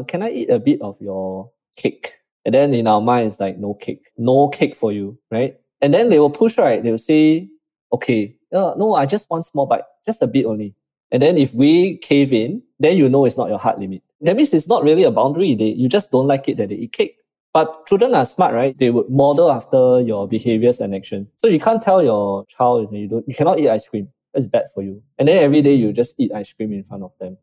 uh, 0.00 0.04
can 0.04 0.22
I 0.22 0.30
eat 0.30 0.50
a 0.50 0.58
bit 0.58 0.80
of 0.80 1.00
your 1.00 1.50
cake? 1.76 2.14
And 2.44 2.52
then 2.52 2.74
in 2.74 2.86
our 2.88 3.00
mind, 3.00 3.28
it's 3.28 3.40
like, 3.40 3.58
no 3.58 3.74
cake, 3.74 4.10
no 4.16 4.48
cake 4.48 4.74
for 4.74 4.92
you, 4.92 5.18
right? 5.30 5.56
And 5.80 5.94
then 5.94 6.08
they 6.08 6.18
will 6.18 6.30
push, 6.30 6.58
right? 6.58 6.82
They 6.82 6.90
will 6.90 6.98
say, 6.98 7.48
okay, 7.92 8.36
uh, 8.52 8.74
no, 8.76 8.94
I 8.94 9.06
just 9.06 9.30
want 9.30 9.44
small 9.44 9.66
bite, 9.66 9.84
just 10.04 10.22
a 10.22 10.26
bit 10.26 10.46
only. 10.46 10.74
And 11.12 11.22
then 11.22 11.36
if 11.36 11.54
we 11.54 11.98
cave 11.98 12.32
in, 12.32 12.62
then 12.80 12.96
you 12.96 13.08
know 13.08 13.26
it's 13.26 13.36
not 13.36 13.48
your 13.48 13.58
hard 13.58 13.78
limit. 13.78 14.02
That 14.22 14.34
means 14.34 14.52
it's 14.54 14.66
not 14.66 14.82
really 14.82 15.04
a 15.04 15.10
boundary. 15.10 15.54
They, 15.54 15.66
you 15.66 15.88
just 15.88 16.10
don't 16.10 16.26
like 16.26 16.48
it 16.48 16.56
that 16.56 16.70
they 16.70 16.74
eat 16.74 16.92
cake. 16.92 17.16
But 17.52 17.86
children 17.86 18.14
are 18.14 18.24
smart, 18.24 18.54
right? 18.54 18.76
They 18.78 18.90
would 18.90 19.10
model 19.10 19.52
after 19.52 20.00
your 20.00 20.26
behaviors 20.26 20.80
and 20.80 20.94
action. 20.94 21.28
So 21.36 21.48
you 21.48 21.60
can't 21.60 21.82
tell 21.82 22.02
your 22.02 22.46
child 22.46 22.90
you 22.92 23.06
don't, 23.06 23.28
you 23.28 23.34
cannot 23.34 23.60
eat 23.60 23.68
ice 23.68 23.86
cream. 23.86 24.08
It's 24.32 24.46
bad 24.46 24.66
for 24.72 24.82
you. 24.82 25.02
And 25.18 25.28
then 25.28 25.44
every 25.44 25.60
day 25.60 25.74
you 25.74 25.92
just 25.92 26.18
eat 26.18 26.32
ice 26.32 26.50
cream 26.54 26.72
in 26.72 26.82
front 26.82 27.02
of 27.02 27.12
them, 27.20 27.36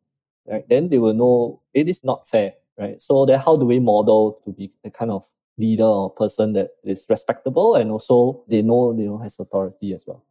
right? 0.47 0.67
Then 0.67 0.89
they 0.89 0.97
will 0.97 1.13
know 1.13 1.61
it 1.75 1.87
is 1.87 2.03
not 2.03 2.27
fair, 2.27 2.53
right? 2.79 2.99
So 2.99 3.27
then 3.27 3.39
how 3.39 3.55
do 3.55 3.65
we 3.65 3.79
model 3.79 4.41
to 4.45 4.51
be 4.51 4.71
the 4.83 4.89
kind 4.89 5.11
of 5.11 5.27
leader 5.59 5.83
or 5.83 6.09
person 6.09 6.53
that 6.53 6.69
is 6.83 7.05
respectable 7.07 7.75
and 7.75 7.91
also 7.91 8.43
they 8.47 8.63
know, 8.63 8.95
you 8.97 9.05
know, 9.05 9.17
has 9.19 9.39
authority 9.39 9.93
as 9.93 10.05
well. 10.07 10.23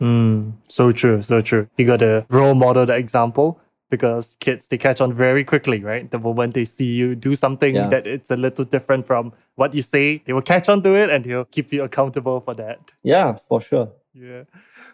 Mm, 0.00 0.52
so 0.68 0.92
true, 0.92 1.22
so 1.22 1.40
true. 1.40 1.68
You 1.76 1.86
got 1.86 2.00
to 2.00 2.26
role 2.28 2.54
model 2.54 2.86
the 2.86 2.94
example 2.94 3.60
because 3.88 4.36
kids 4.40 4.68
they 4.68 4.76
catch 4.76 5.00
on 5.00 5.12
very 5.12 5.44
quickly, 5.44 5.80
right? 5.82 6.10
The 6.10 6.18
moment 6.18 6.54
they 6.54 6.64
see 6.64 6.86
you 6.92 7.14
do 7.14 7.34
something 7.36 7.74
Yeah. 7.74 7.88
that 7.88 8.06
it's 8.06 8.30
a 8.30 8.36
little 8.36 8.64
different 8.64 9.06
from 9.06 9.32
what 9.54 9.74
you 9.74 9.82
say, 9.82 10.22
they 10.26 10.32
will 10.32 10.42
catch 10.42 10.68
on 10.68 10.82
to 10.82 10.94
it 10.96 11.08
and 11.08 11.24
they'll 11.24 11.44
keep 11.46 11.72
you 11.72 11.82
accountable 11.84 12.40
for 12.40 12.52
that. 12.54 12.78
Yeah, 13.02 13.36
for 13.36 13.60
sure. 13.60 13.92
Yeah. 14.12 14.42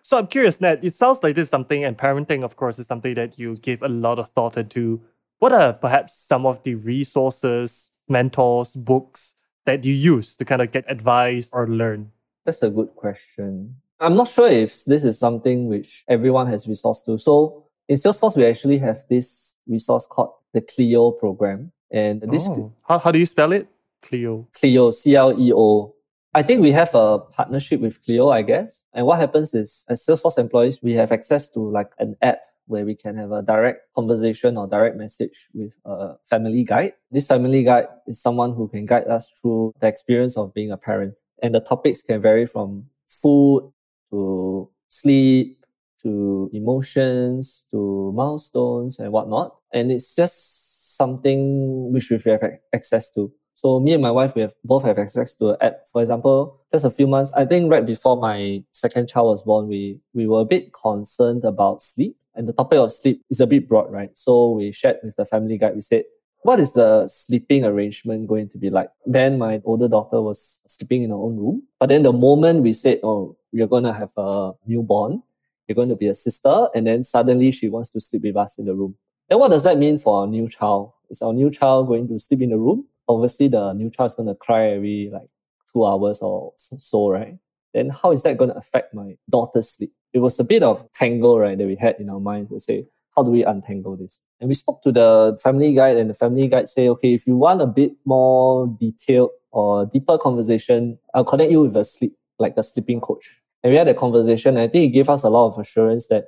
So 0.02 0.18
I'm 0.18 0.26
curious, 0.26 0.60
Ned. 0.60 0.80
It 0.84 0.94
sounds 0.94 1.22
like 1.22 1.36
this 1.36 1.44
is 1.44 1.48
something, 1.50 1.84
and 1.84 1.96
parenting, 1.96 2.42
of 2.42 2.56
course, 2.56 2.78
is 2.78 2.86
something 2.88 3.14
that 3.14 3.38
you 3.38 3.54
give 3.56 3.82
a 3.82 3.88
lot 3.88 4.18
of 4.18 4.28
thought 4.28 4.56
into. 4.56 5.00
What 5.38 5.52
are 5.52 5.72
perhaps 5.72 6.14
some 6.14 6.44
of 6.44 6.62
the 6.64 6.74
resources, 6.74 7.90
mentors, 8.08 8.74
books 8.74 9.34
that 9.64 9.84
you 9.84 9.94
use 9.94 10.36
to 10.36 10.44
kind 10.44 10.60
of 10.60 10.72
get 10.72 10.84
advice 10.88 11.50
or 11.52 11.68
learn? 11.68 12.10
That's 12.44 12.62
a 12.64 12.70
good 12.70 12.94
question. 12.96 13.76
I'm 14.02 14.14
not 14.14 14.28
sure 14.28 14.48
if 14.48 14.84
this 14.84 15.04
is 15.04 15.18
something 15.18 15.68
which 15.68 16.04
everyone 16.08 16.48
has 16.48 16.66
resource 16.66 17.02
to. 17.04 17.18
So 17.18 17.64
in 17.88 17.96
Salesforce, 17.96 18.36
we 18.36 18.44
actually 18.44 18.78
have 18.78 18.98
this 19.08 19.56
resource 19.68 20.06
called 20.06 20.32
the 20.52 20.60
Cleo 20.60 21.12
program. 21.12 21.70
And 21.90 22.20
this 22.22 22.48
Oh. 22.48 22.72
How, 22.88 22.98
how 22.98 23.10
do 23.12 23.18
you 23.18 23.26
spell 23.26 23.52
it? 23.52 23.68
Cleo. 24.02 24.48
Cleo, 24.58 24.90
C 24.90 25.14
L 25.14 25.38
E 25.38 25.52
O. 25.54 25.94
I 26.34 26.42
think 26.42 26.62
we 26.62 26.72
have 26.72 26.92
a 26.94 27.18
partnership 27.18 27.80
with 27.80 28.02
Cleo, 28.02 28.30
I 28.30 28.42
guess. 28.42 28.84
And 28.92 29.06
what 29.06 29.20
happens 29.20 29.54
is, 29.54 29.84
as 29.88 30.04
Salesforce 30.04 30.38
employees, 30.38 30.82
we 30.82 30.94
have 30.94 31.12
access 31.12 31.48
to 31.50 31.60
like 31.60 31.90
an 31.98 32.16
app 32.22 32.40
where 32.66 32.84
we 32.84 32.94
can 32.94 33.14
have 33.16 33.30
a 33.30 33.42
direct 33.42 33.92
conversation 33.94 34.56
or 34.56 34.66
direct 34.66 34.96
message 34.96 35.48
with 35.52 35.74
a 35.84 36.14
family 36.24 36.64
guide. 36.64 36.94
This 37.10 37.26
family 37.26 37.62
guide 37.62 37.86
is 38.06 38.20
someone 38.20 38.54
who 38.54 38.66
can 38.66 38.86
guide 38.86 39.06
us 39.08 39.30
through 39.40 39.74
the 39.80 39.86
experience 39.86 40.36
of 40.36 40.54
being 40.54 40.72
a 40.72 40.76
parent. 40.76 41.18
And 41.42 41.54
the 41.54 41.60
topics 41.60 42.02
can 42.02 42.22
vary 42.22 42.46
from 42.46 42.86
food 43.08 43.70
to 44.12 44.70
sleep 44.88 45.58
to 46.02 46.50
emotions 46.52 47.66
to 47.70 48.12
milestones 48.14 48.98
and 48.98 49.12
whatnot. 49.12 49.56
And 49.72 49.90
it's 49.90 50.14
just 50.14 50.96
something 50.96 51.92
which 51.92 52.10
we 52.10 52.18
have 52.30 52.42
access 52.74 53.10
to. 53.12 53.32
So 53.54 53.78
me 53.78 53.92
and 53.92 54.02
my 54.02 54.10
wife, 54.10 54.34
we 54.34 54.42
have 54.42 54.54
both 54.64 54.82
have 54.84 54.98
access 54.98 55.34
to 55.36 55.50
an 55.50 55.56
app. 55.60 55.86
For 55.92 56.00
example, 56.00 56.60
just 56.72 56.84
a 56.84 56.90
few 56.90 57.06
months, 57.06 57.32
I 57.34 57.44
think 57.44 57.70
right 57.70 57.86
before 57.86 58.16
my 58.16 58.64
second 58.72 59.08
child 59.08 59.28
was 59.28 59.42
born, 59.44 59.68
we, 59.68 60.00
we 60.14 60.26
were 60.26 60.40
a 60.40 60.44
bit 60.44 60.72
concerned 60.72 61.44
about 61.44 61.82
sleep. 61.82 62.16
And 62.34 62.48
the 62.48 62.52
topic 62.52 62.78
of 62.78 62.92
sleep 62.92 63.22
is 63.30 63.40
a 63.40 63.46
bit 63.46 63.68
broad, 63.68 63.92
right? 63.92 64.10
So 64.14 64.50
we 64.50 64.72
shared 64.72 64.96
with 65.04 65.14
the 65.16 65.24
family 65.24 65.58
guide. 65.58 65.76
We 65.76 65.82
said, 65.82 66.04
what 66.42 66.58
is 66.58 66.72
the 66.72 67.06
sleeping 67.06 67.64
arrangement 67.64 68.26
going 68.26 68.48
to 68.48 68.58
be 68.58 68.68
like? 68.68 68.88
Then 69.06 69.38
my 69.38 69.60
older 69.64 69.86
daughter 69.86 70.20
was 70.20 70.62
sleeping 70.66 71.04
in 71.04 71.10
her 71.10 71.16
own 71.16 71.36
room. 71.36 71.62
But 71.78 71.88
then 71.90 72.02
the 72.02 72.12
moment 72.12 72.62
we 72.62 72.72
said, 72.72 72.98
oh, 73.04 73.36
we're 73.52 73.66
going 73.66 73.84
to 73.84 73.92
have 73.92 74.10
a 74.16 74.52
newborn, 74.66 75.22
you're 75.68 75.76
going 75.76 75.88
to 75.88 75.96
be 75.96 76.08
a 76.08 76.14
sister. 76.14 76.68
And 76.74 76.86
then 76.86 77.04
suddenly 77.04 77.50
she 77.50 77.68
wants 77.68 77.90
to 77.90 78.00
sleep 78.00 78.22
with 78.22 78.36
us 78.36 78.58
in 78.58 78.64
the 78.64 78.74
room. 78.74 78.96
Then 79.28 79.38
what 79.38 79.50
does 79.50 79.64
that 79.64 79.78
mean 79.78 79.98
for 79.98 80.20
our 80.20 80.26
new 80.26 80.48
child? 80.48 80.92
Is 81.10 81.22
our 81.22 81.32
new 81.32 81.50
child 81.50 81.88
going 81.88 82.08
to 82.08 82.18
sleep 82.18 82.42
in 82.42 82.50
the 82.50 82.58
room? 82.58 82.86
Obviously, 83.08 83.48
the 83.48 83.72
new 83.72 83.90
child 83.90 84.10
is 84.10 84.14
going 84.14 84.28
to 84.28 84.34
cry 84.34 84.70
every 84.70 85.10
like 85.12 85.28
two 85.72 85.84
hours 85.84 86.20
or 86.22 86.52
so, 86.56 87.10
right? 87.10 87.36
Then 87.74 87.90
how 87.90 88.12
is 88.12 88.22
that 88.22 88.38
going 88.38 88.50
to 88.50 88.56
affect 88.56 88.94
my 88.94 89.16
daughter's 89.30 89.68
sleep? 89.68 89.92
It 90.12 90.18
was 90.18 90.38
a 90.38 90.44
bit 90.44 90.62
of 90.62 90.86
tangle, 90.92 91.38
right, 91.38 91.56
that 91.56 91.66
we 91.66 91.76
had 91.76 91.96
in 91.98 92.10
our 92.10 92.20
minds 92.20 92.50
to 92.50 92.60
say, 92.60 92.86
how 93.16 93.22
do 93.22 93.30
we 93.30 93.44
untangle 93.44 93.96
this? 93.96 94.20
And 94.40 94.48
we 94.48 94.54
spoke 94.54 94.82
to 94.82 94.92
the 94.92 95.38
family 95.42 95.74
guide, 95.74 95.96
and 95.96 96.08
the 96.08 96.14
family 96.14 96.48
guide 96.48 96.68
say, 96.68 96.88
okay, 96.88 97.14
if 97.14 97.26
you 97.26 97.36
want 97.36 97.60
a 97.60 97.66
bit 97.66 97.92
more 98.04 98.66
detailed 98.78 99.30
or 99.50 99.86
deeper 99.86 100.18
conversation, 100.18 100.98
I'll 101.14 101.24
connect 101.24 101.50
you 101.50 101.62
with 101.62 101.76
a 101.76 101.84
sleep, 101.84 102.16
like 102.38 102.54
a 102.56 102.62
sleeping 102.62 103.00
coach. 103.00 103.40
And 103.62 103.72
we 103.72 103.76
had 103.76 103.88
a 103.88 103.94
conversation. 103.94 104.56
I 104.56 104.68
think 104.68 104.90
it 104.90 104.94
gave 104.94 105.08
us 105.08 105.22
a 105.22 105.30
lot 105.30 105.48
of 105.48 105.58
assurance 105.58 106.08
that 106.08 106.26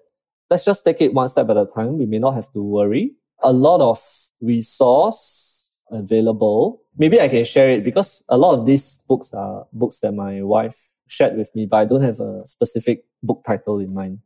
let's 0.50 0.64
just 0.64 0.84
take 0.84 1.00
it 1.00 1.14
one 1.14 1.28
step 1.28 1.48
at 1.50 1.56
a 1.56 1.66
time. 1.66 1.98
We 1.98 2.06
may 2.06 2.18
not 2.18 2.34
have 2.34 2.52
to 2.52 2.62
worry. 2.62 3.12
A 3.42 3.52
lot 3.52 3.80
of 3.80 4.00
resource 4.40 5.70
available. 5.90 6.82
Maybe 6.96 7.20
I 7.20 7.28
can 7.28 7.44
share 7.44 7.70
it 7.70 7.84
because 7.84 8.22
a 8.28 8.36
lot 8.36 8.58
of 8.58 8.66
these 8.66 9.00
books 9.08 9.32
are 9.34 9.66
books 9.72 9.98
that 10.00 10.12
my 10.12 10.42
wife 10.42 10.92
shared 11.08 11.36
with 11.36 11.54
me, 11.54 11.66
but 11.66 11.76
I 11.78 11.84
don't 11.84 12.02
have 12.02 12.20
a 12.20 12.46
specific 12.46 13.04
book 13.22 13.42
title 13.44 13.78
in 13.80 13.92
mind. 13.92 14.20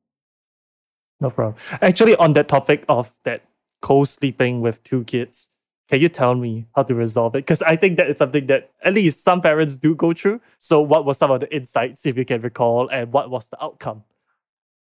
No 1.20 1.30
problem. 1.30 1.56
Actually, 1.82 2.14
on 2.16 2.34
that 2.34 2.48
topic 2.48 2.84
of 2.88 3.12
that 3.24 3.42
co-sleeping 3.82 4.60
with 4.60 4.82
two 4.84 5.04
kids, 5.04 5.48
can 5.88 6.00
you 6.00 6.08
tell 6.08 6.34
me 6.34 6.66
how 6.76 6.82
to 6.82 6.94
resolve 6.94 7.34
it? 7.34 7.38
Because 7.38 7.62
I 7.62 7.76
think 7.76 7.96
that 7.96 8.10
is 8.10 8.18
something 8.18 8.46
that 8.46 8.70
at 8.84 8.92
least 8.94 9.24
some 9.24 9.40
parents 9.40 9.78
do 9.78 9.94
go 9.94 10.12
through. 10.12 10.40
So, 10.58 10.80
what 10.80 11.06
were 11.06 11.14
some 11.14 11.30
of 11.30 11.40
the 11.40 11.54
insights, 11.54 12.04
if 12.04 12.16
you 12.16 12.24
can 12.24 12.42
recall, 12.42 12.88
and 12.88 13.12
what 13.12 13.30
was 13.30 13.48
the 13.48 13.62
outcome? 13.62 14.04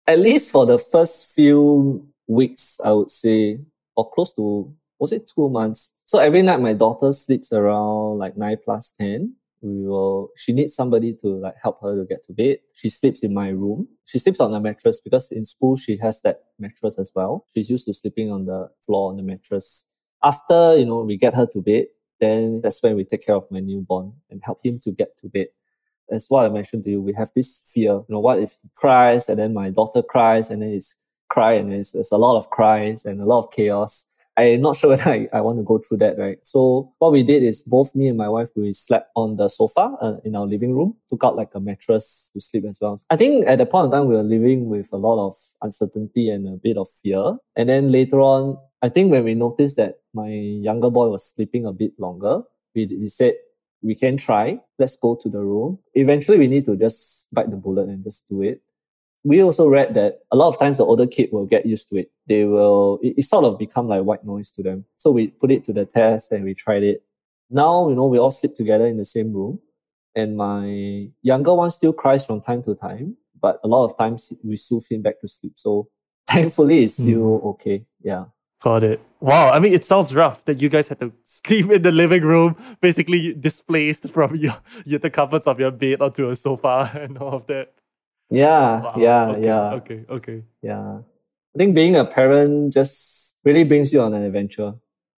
At 0.08 0.20
least 0.20 0.52
for 0.52 0.66
the 0.66 0.78
first 0.78 1.28
few 1.34 2.08
weeks, 2.28 2.80
I 2.84 2.92
would 2.92 3.10
say, 3.10 3.60
or 3.96 4.10
close 4.12 4.34
to, 4.34 4.74
was 5.00 5.12
it 5.12 5.30
two 5.34 5.50
months? 5.50 5.92
So 6.06 6.20
every 6.20 6.42
night 6.42 6.62
my 6.62 6.74
daughter 6.74 7.12
sleeps 7.12 7.52
around 7.52 8.20
like 8.20 8.38
9 8.38 8.58
plus 8.64 8.92
10. 9.00 9.34
We 9.62 9.88
will, 9.88 10.30
she 10.36 10.52
needs 10.52 10.76
somebody 10.76 11.14
to 11.22 11.28
like 11.28 11.56
help 11.62 11.82
her 11.82 11.96
to 11.96 12.06
get 12.06 12.26
to 12.28 12.34
bed. 12.34 12.58
She 12.74 12.90
sleeps 12.90 13.24
in 13.24 13.34
my 13.34 13.50
room. 13.50 13.88
She 14.06 14.20
sleeps 14.20 14.42
on 14.42 14.54
a 14.54 14.60
mattress 14.60 15.00
because 15.00 15.32
in 15.32 15.46
school 15.46 15.78
she 15.78 15.98
has 15.98 16.20
that 16.22 16.44
mattress 16.60 17.00
as 17.00 17.12
well. 17.16 17.46
She's 17.54 17.70
used 17.70 17.86
to 17.86 17.94
sleeping 17.94 18.30
on 18.30 18.46
the 18.46 18.70
floor 18.86 19.10
on 19.10 19.18
the 19.18 19.24
mattress. 19.24 19.86
After, 20.24 20.78
you 20.78 20.86
know, 20.86 21.02
we 21.02 21.18
get 21.18 21.34
her 21.34 21.46
to 21.48 21.62
bed, 21.62 21.86
then 22.20 22.62
that's 22.62 22.82
when 22.82 22.96
we 22.96 23.04
take 23.04 23.26
care 23.26 23.36
of 23.36 23.50
my 23.52 23.60
newborn 23.60 24.14
and 24.30 24.42
help 24.44 24.66
him 24.66 24.80
to 24.80 24.92
get 24.92 25.18
to 25.20 25.28
bed. 25.28 25.48
That's 26.10 26.30
what 26.30 26.46
I 26.46 26.50
mentioned 26.50 26.86
to 26.86 26.92
you. 26.92 27.02
We 27.02 27.14
have 27.14 27.32
this 27.36 27.64
fear. 27.68 27.92
You 27.92 28.06
know, 28.10 28.20
what 28.20 28.40
if 28.40 28.52
he 28.62 28.70
cries 28.76 29.30
and 29.30 29.40
then 29.40 29.54
my 29.54 29.70
daughter 29.70 30.02
cries 30.02 30.50
and 30.50 30.62
then 30.62 30.70
he's 30.70 30.96
cry 31.30 31.54
and 31.54 31.72
there's, 31.72 31.92
there's 31.92 32.12
a 32.12 32.18
lot 32.18 32.38
of 32.38 32.50
cries 32.50 33.06
and 33.06 33.20
a 33.20 33.26
lot 33.26 33.40
of 33.40 33.52
chaos. 33.52 34.06
I'm 34.38 34.62
not 34.62 34.76
sure 34.78 34.90
whether 34.92 35.10
I, 35.10 35.28
I 35.34 35.42
want 35.42 35.60
to 35.60 35.64
go 35.64 35.78
through 35.80 35.98
that, 35.98 36.18
right? 36.18 36.38
So 36.44 36.94
what 37.00 37.12
we 37.12 37.24
did 37.24 37.44
is 37.44 37.64
both 37.64 37.94
me 37.96 38.08
and 38.08 38.18
my 38.18 38.30
wife, 38.30 38.50
we 38.56 38.74
slept 38.74 39.12
on 39.16 39.38
the 39.38 39.48
sofa 39.48 39.96
uh, 40.02 40.18
in 40.24 40.36
our 40.36 40.46
living 40.46 40.74
room, 40.74 40.96
took 41.10 41.24
out 41.24 41.36
like 41.36 41.54
a 41.56 41.60
mattress 41.60 42.32
to 42.34 42.42
sleep 42.42 42.66
as 42.66 42.80
well. 42.82 43.02
I 43.10 43.16
think 43.16 43.48
at 43.48 43.58
the 43.58 43.66
point 43.66 43.86
in 43.86 43.92
time, 43.92 44.08
we 44.08 44.16
were 44.16 44.24
living 44.24 44.70
with 44.70 44.90
a 44.92 44.98
lot 44.98 45.26
of 45.26 45.36
uncertainty 45.62 46.30
and 46.30 46.48
a 46.48 46.58
bit 46.58 46.78
of 46.78 46.88
fear. 47.02 47.38
And 47.56 47.70
then 47.70 47.92
later 47.92 48.22
on, 48.22 48.58
I 48.84 48.90
think 48.90 49.12
when 49.12 49.24
we 49.24 49.34
noticed 49.34 49.78
that 49.78 49.96
my 50.14 50.30
younger 50.30 50.92
boy 50.92 51.08
was 51.08 51.26
sleeping 51.26 51.66
a 51.66 51.74
bit 51.74 51.94
longer, 51.98 52.44
we, 52.76 52.86
we 52.86 53.08
said, 53.08 53.34
we 53.82 53.96
can 53.96 54.18
try. 54.18 54.60
Let's 54.78 54.96
go 54.96 55.16
to 55.16 55.30
the 55.30 55.40
room. 55.40 55.80
Eventually, 55.96 56.38
we 56.38 56.48
need 56.48 56.66
to 56.66 56.76
just 56.76 57.34
bite 57.34 57.50
the 57.50 57.58
bullet 57.58 57.90
and 57.90 58.04
just 58.04 58.28
do 58.30 58.44
it 58.44 58.62
we 59.24 59.42
also 59.42 59.68
read 59.68 59.94
that 59.94 60.20
a 60.32 60.36
lot 60.36 60.50
of 60.50 60.60
times 60.60 60.78
the 60.78 60.86
older 60.86 61.08
kid 61.08 61.30
will 61.32 61.46
get 61.46 61.66
used 61.66 61.90
to 61.90 61.98
it. 61.98 62.12
They 62.28 62.44
will, 62.44 63.00
it, 63.02 63.16
it, 63.18 63.24
sort 63.24 63.46
of 63.46 63.58
become 63.58 63.88
like 63.88 64.04
white 64.04 64.26
noise 64.26 64.52
to 64.52 64.64
them. 64.64 64.86
So 64.98 65.12
we 65.12 65.28
put 65.28 65.52
it 65.52 65.64
to 65.66 65.74
the 65.74 65.86
test 65.86 66.32
and 66.32 66.44
we 66.44 66.54
tried 66.54 66.84
it. 66.84 67.04
Now, 67.50 67.88
you 67.90 67.96
know, 67.96 68.06
we 68.06 68.18
all 68.18 68.32
sleep 68.32 68.56
together 68.56 68.86
in 68.86 68.98
the 68.98 69.06
same 69.06 69.32
room. 69.32 69.60
And 70.16 70.38
my 70.38 71.10
younger 71.22 71.54
one 71.54 71.70
still 71.70 71.94
cries 71.94 72.26
from 72.26 72.42
time 72.42 72.62
to 72.64 72.76
time, 72.76 73.18
but 73.42 73.60
a 73.64 73.68
lot 73.68 73.86
of 73.86 73.98
times 73.98 74.32
we 74.44 74.56
soothe 74.56 74.86
him 74.90 75.02
back 75.02 75.22
to 75.22 75.28
sleep. 75.28 75.54
So 75.56 75.88
thankfully, 76.28 76.84
it's 76.84 76.96
still 76.96 77.40
mm. 77.40 77.46
okay. 77.46 77.86
Yeah. 78.02 78.26
Got 78.64 78.86
it. 78.86 79.02
Wow. 79.20 79.50
I 79.50 79.60
mean, 79.60 79.74
it 79.74 79.84
sounds 79.84 80.16
rough 80.16 80.46
that 80.46 80.62
you 80.62 80.70
guys 80.70 80.88
had 80.88 81.00
to 81.02 81.12
sleep 81.26 81.70
in 81.70 81.82
the 81.82 81.92
living 81.92 82.24
room, 82.24 82.56
basically 82.80 83.34
displaced 83.34 84.10
from 84.10 84.36
your, 84.44 84.56
your 84.86 85.00
the 85.00 85.10
comforts 85.10 85.48
of 85.48 85.60
your 85.60 85.72
bed 85.72 86.02
onto 86.02 86.30
a 86.30 86.36
sofa 86.36 86.90
and 86.96 87.18
all 87.18 87.34
of 87.34 87.48
that. 87.48 87.74
Yeah, 88.30 88.82
wow. 88.82 88.94
yeah, 88.98 89.26
okay, 89.28 89.44
yeah. 89.44 89.74
Okay, 89.74 90.06
okay. 90.10 90.44
Yeah. 90.62 91.00
I 91.54 91.58
think 91.58 91.76
being 91.76 91.96
a 91.98 92.06
parent 92.06 92.74
just 92.74 93.36
really 93.44 93.66
brings 93.66 93.94
you 93.94 94.02
on 94.02 94.14
an 94.14 94.24
adventure. 94.24 94.74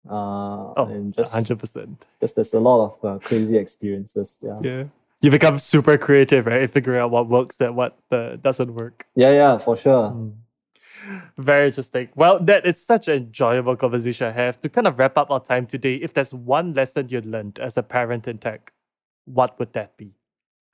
Uh, 0.09 0.73
oh, 0.75 0.87
and 0.89 1.13
just 1.13 1.33
100%. 1.33 1.97
Just 2.19 2.35
there's 2.35 2.53
a 2.53 2.59
lot 2.59 2.85
of 2.85 3.05
uh, 3.05 3.19
crazy 3.19 3.57
experiences. 3.57 4.39
Yeah. 4.41 4.57
Yeah. 4.61 4.83
You 5.21 5.31
become 5.31 5.59
super 5.59 5.97
creative, 5.97 6.47
right? 6.47 6.69
Figuring 6.69 6.99
out 6.99 7.11
what 7.11 7.27
works 7.27 7.61
and 7.61 7.75
what 7.75 7.97
uh, 8.11 8.35
doesn't 8.37 8.73
work. 8.73 9.05
Yeah, 9.15 9.31
yeah, 9.31 9.57
for 9.59 9.77
sure. 9.77 10.11
Mm. 10.11 10.33
Very 11.37 11.67
interesting. 11.67 12.09
Well, 12.15 12.39
that 12.39 12.65
is 12.65 12.83
such 12.83 13.07
an 13.07 13.15
enjoyable 13.15 13.75
conversation 13.75 14.27
I 14.27 14.31
have. 14.31 14.61
To 14.61 14.69
kind 14.69 14.87
of 14.87 14.97
wrap 14.97 15.17
up 15.17 15.31
our 15.31 15.39
time 15.39 15.67
today, 15.67 15.95
if 15.95 16.13
there's 16.13 16.33
one 16.33 16.73
lesson 16.73 17.09
you 17.09 17.21
learned 17.21 17.59
as 17.59 17.77
a 17.77 17.83
parent 17.83 18.27
in 18.27 18.37
tech, 18.37 18.73
what 19.25 19.57
would 19.59 19.73
that 19.73 19.97
be? 19.97 20.13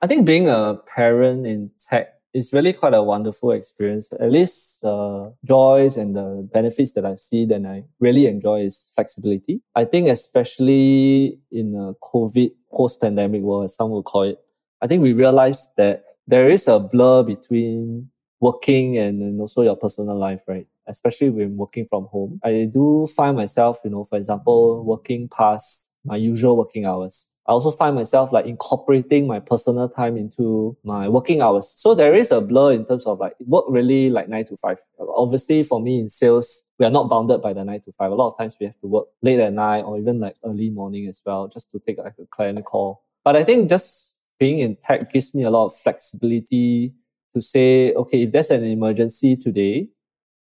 I 0.00 0.06
think 0.06 0.26
being 0.26 0.48
a 0.48 0.78
parent 0.86 1.46
in 1.46 1.70
tech 1.88 2.14
is 2.34 2.52
really 2.52 2.72
quite 2.72 2.94
a 2.94 3.02
wonderful 3.02 3.52
experience. 3.52 4.12
At 4.18 4.32
least 4.32 4.80
the 4.80 5.34
joys 5.44 5.96
and 5.96 6.16
the 6.16 6.48
benefits 6.52 6.92
that 6.92 7.04
I've 7.04 7.20
seen 7.20 7.52
and 7.52 7.66
I 7.66 7.84
really 8.00 8.26
enjoy 8.26 8.62
is 8.62 8.90
flexibility. 8.94 9.60
I 9.74 9.84
think 9.84 10.08
especially 10.08 11.38
in 11.50 11.74
a 11.76 11.94
COVID 12.04 12.52
post-pandemic 12.72 13.42
world, 13.42 13.66
as 13.66 13.74
some 13.74 13.90
will 13.90 14.02
call 14.02 14.22
it, 14.22 14.38
I 14.80 14.86
think 14.86 15.02
we 15.02 15.12
realized 15.12 15.76
that 15.76 16.04
there 16.26 16.48
is 16.48 16.68
a 16.68 16.78
blur 16.78 17.22
between 17.22 18.10
working 18.42 18.98
and, 18.98 19.22
and 19.22 19.40
also 19.40 19.62
your 19.62 19.76
personal 19.76 20.18
life, 20.18 20.42
right? 20.48 20.66
Especially 20.88 21.30
when 21.30 21.56
working 21.56 21.86
from 21.86 22.06
home. 22.06 22.40
I 22.44 22.68
do 22.70 23.06
find 23.16 23.36
myself, 23.36 23.78
you 23.84 23.90
know, 23.90 24.04
for 24.04 24.18
example, 24.18 24.84
working 24.84 25.28
past 25.28 25.88
my 26.04 26.16
usual 26.16 26.56
working 26.56 26.84
hours. 26.84 27.30
I 27.46 27.52
also 27.52 27.70
find 27.70 27.94
myself 27.94 28.32
like 28.32 28.46
incorporating 28.46 29.26
my 29.28 29.38
personal 29.38 29.88
time 29.88 30.16
into 30.16 30.76
my 30.84 31.08
working 31.08 31.40
hours. 31.40 31.68
So 31.68 31.94
there 31.94 32.14
is 32.14 32.32
a 32.32 32.40
blur 32.40 32.72
in 32.72 32.84
terms 32.84 33.06
of 33.06 33.20
like 33.20 33.34
work 33.40 33.64
really 33.68 34.10
like 34.10 34.28
nine 34.28 34.44
to 34.46 34.56
five. 34.56 34.78
Obviously 34.98 35.62
for 35.62 35.80
me 35.80 36.00
in 36.00 36.08
sales, 36.08 36.62
we 36.78 36.86
are 36.86 36.90
not 36.90 37.08
bounded 37.08 37.42
by 37.42 37.52
the 37.52 37.64
nine 37.64 37.80
to 37.82 37.92
five. 37.92 38.10
A 38.10 38.14
lot 38.14 38.32
of 38.32 38.38
times 38.38 38.56
we 38.60 38.66
have 38.66 38.78
to 38.80 38.86
work 38.88 39.06
late 39.22 39.38
at 39.40 39.52
night 39.52 39.82
or 39.82 39.98
even 39.98 40.18
like 40.18 40.36
early 40.44 40.70
morning 40.70 41.06
as 41.06 41.22
well, 41.24 41.46
just 41.46 41.70
to 41.70 41.78
take 41.78 41.98
like 41.98 42.14
a 42.20 42.26
client 42.26 42.64
call. 42.64 43.02
But 43.24 43.36
I 43.36 43.44
think 43.44 43.68
just 43.68 44.16
being 44.38 44.58
in 44.58 44.76
tech 44.76 45.12
gives 45.12 45.32
me 45.34 45.44
a 45.44 45.50
lot 45.50 45.66
of 45.66 45.74
flexibility 45.74 46.92
to 47.34 47.40
say, 47.40 47.92
okay, 47.94 48.22
if 48.22 48.32
there's 48.32 48.50
an 48.50 48.64
emergency 48.64 49.36
today, 49.36 49.88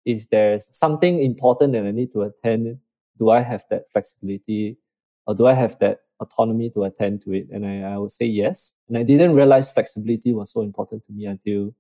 if 0.05 0.29
there's 0.31 0.69
something 0.77 1.21
important 1.21 1.73
that 1.75 1.85
I 1.85 1.91
need 1.91 2.13
to 2.13 2.23
attend, 2.23 2.79
do 3.19 3.31
I 3.31 3.43
have 3.43 3.65
that 3.71 3.91
flexibility 3.93 4.79
or 5.27 5.35
do 5.35 5.47
I 5.47 5.55
have 5.55 5.79
that 5.81 6.01
autonomy 6.21 6.71
to 6.71 6.85
attend 6.85 7.23
to 7.23 7.33
it? 7.33 7.49
And 7.51 7.67
I, 7.67 7.93
I 7.93 7.99
would 7.99 8.11
say 8.11 8.27
yes. 8.27 8.75
And 8.89 8.97
I 8.97 9.03
didn't 9.03 9.35
realize 9.35 9.71
flexibility 9.71 10.33
was 10.33 10.53
so 10.53 10.63
important 10.63 11.05
to 11.07 11.13
me 11.13 11.27
until 11.27 11.75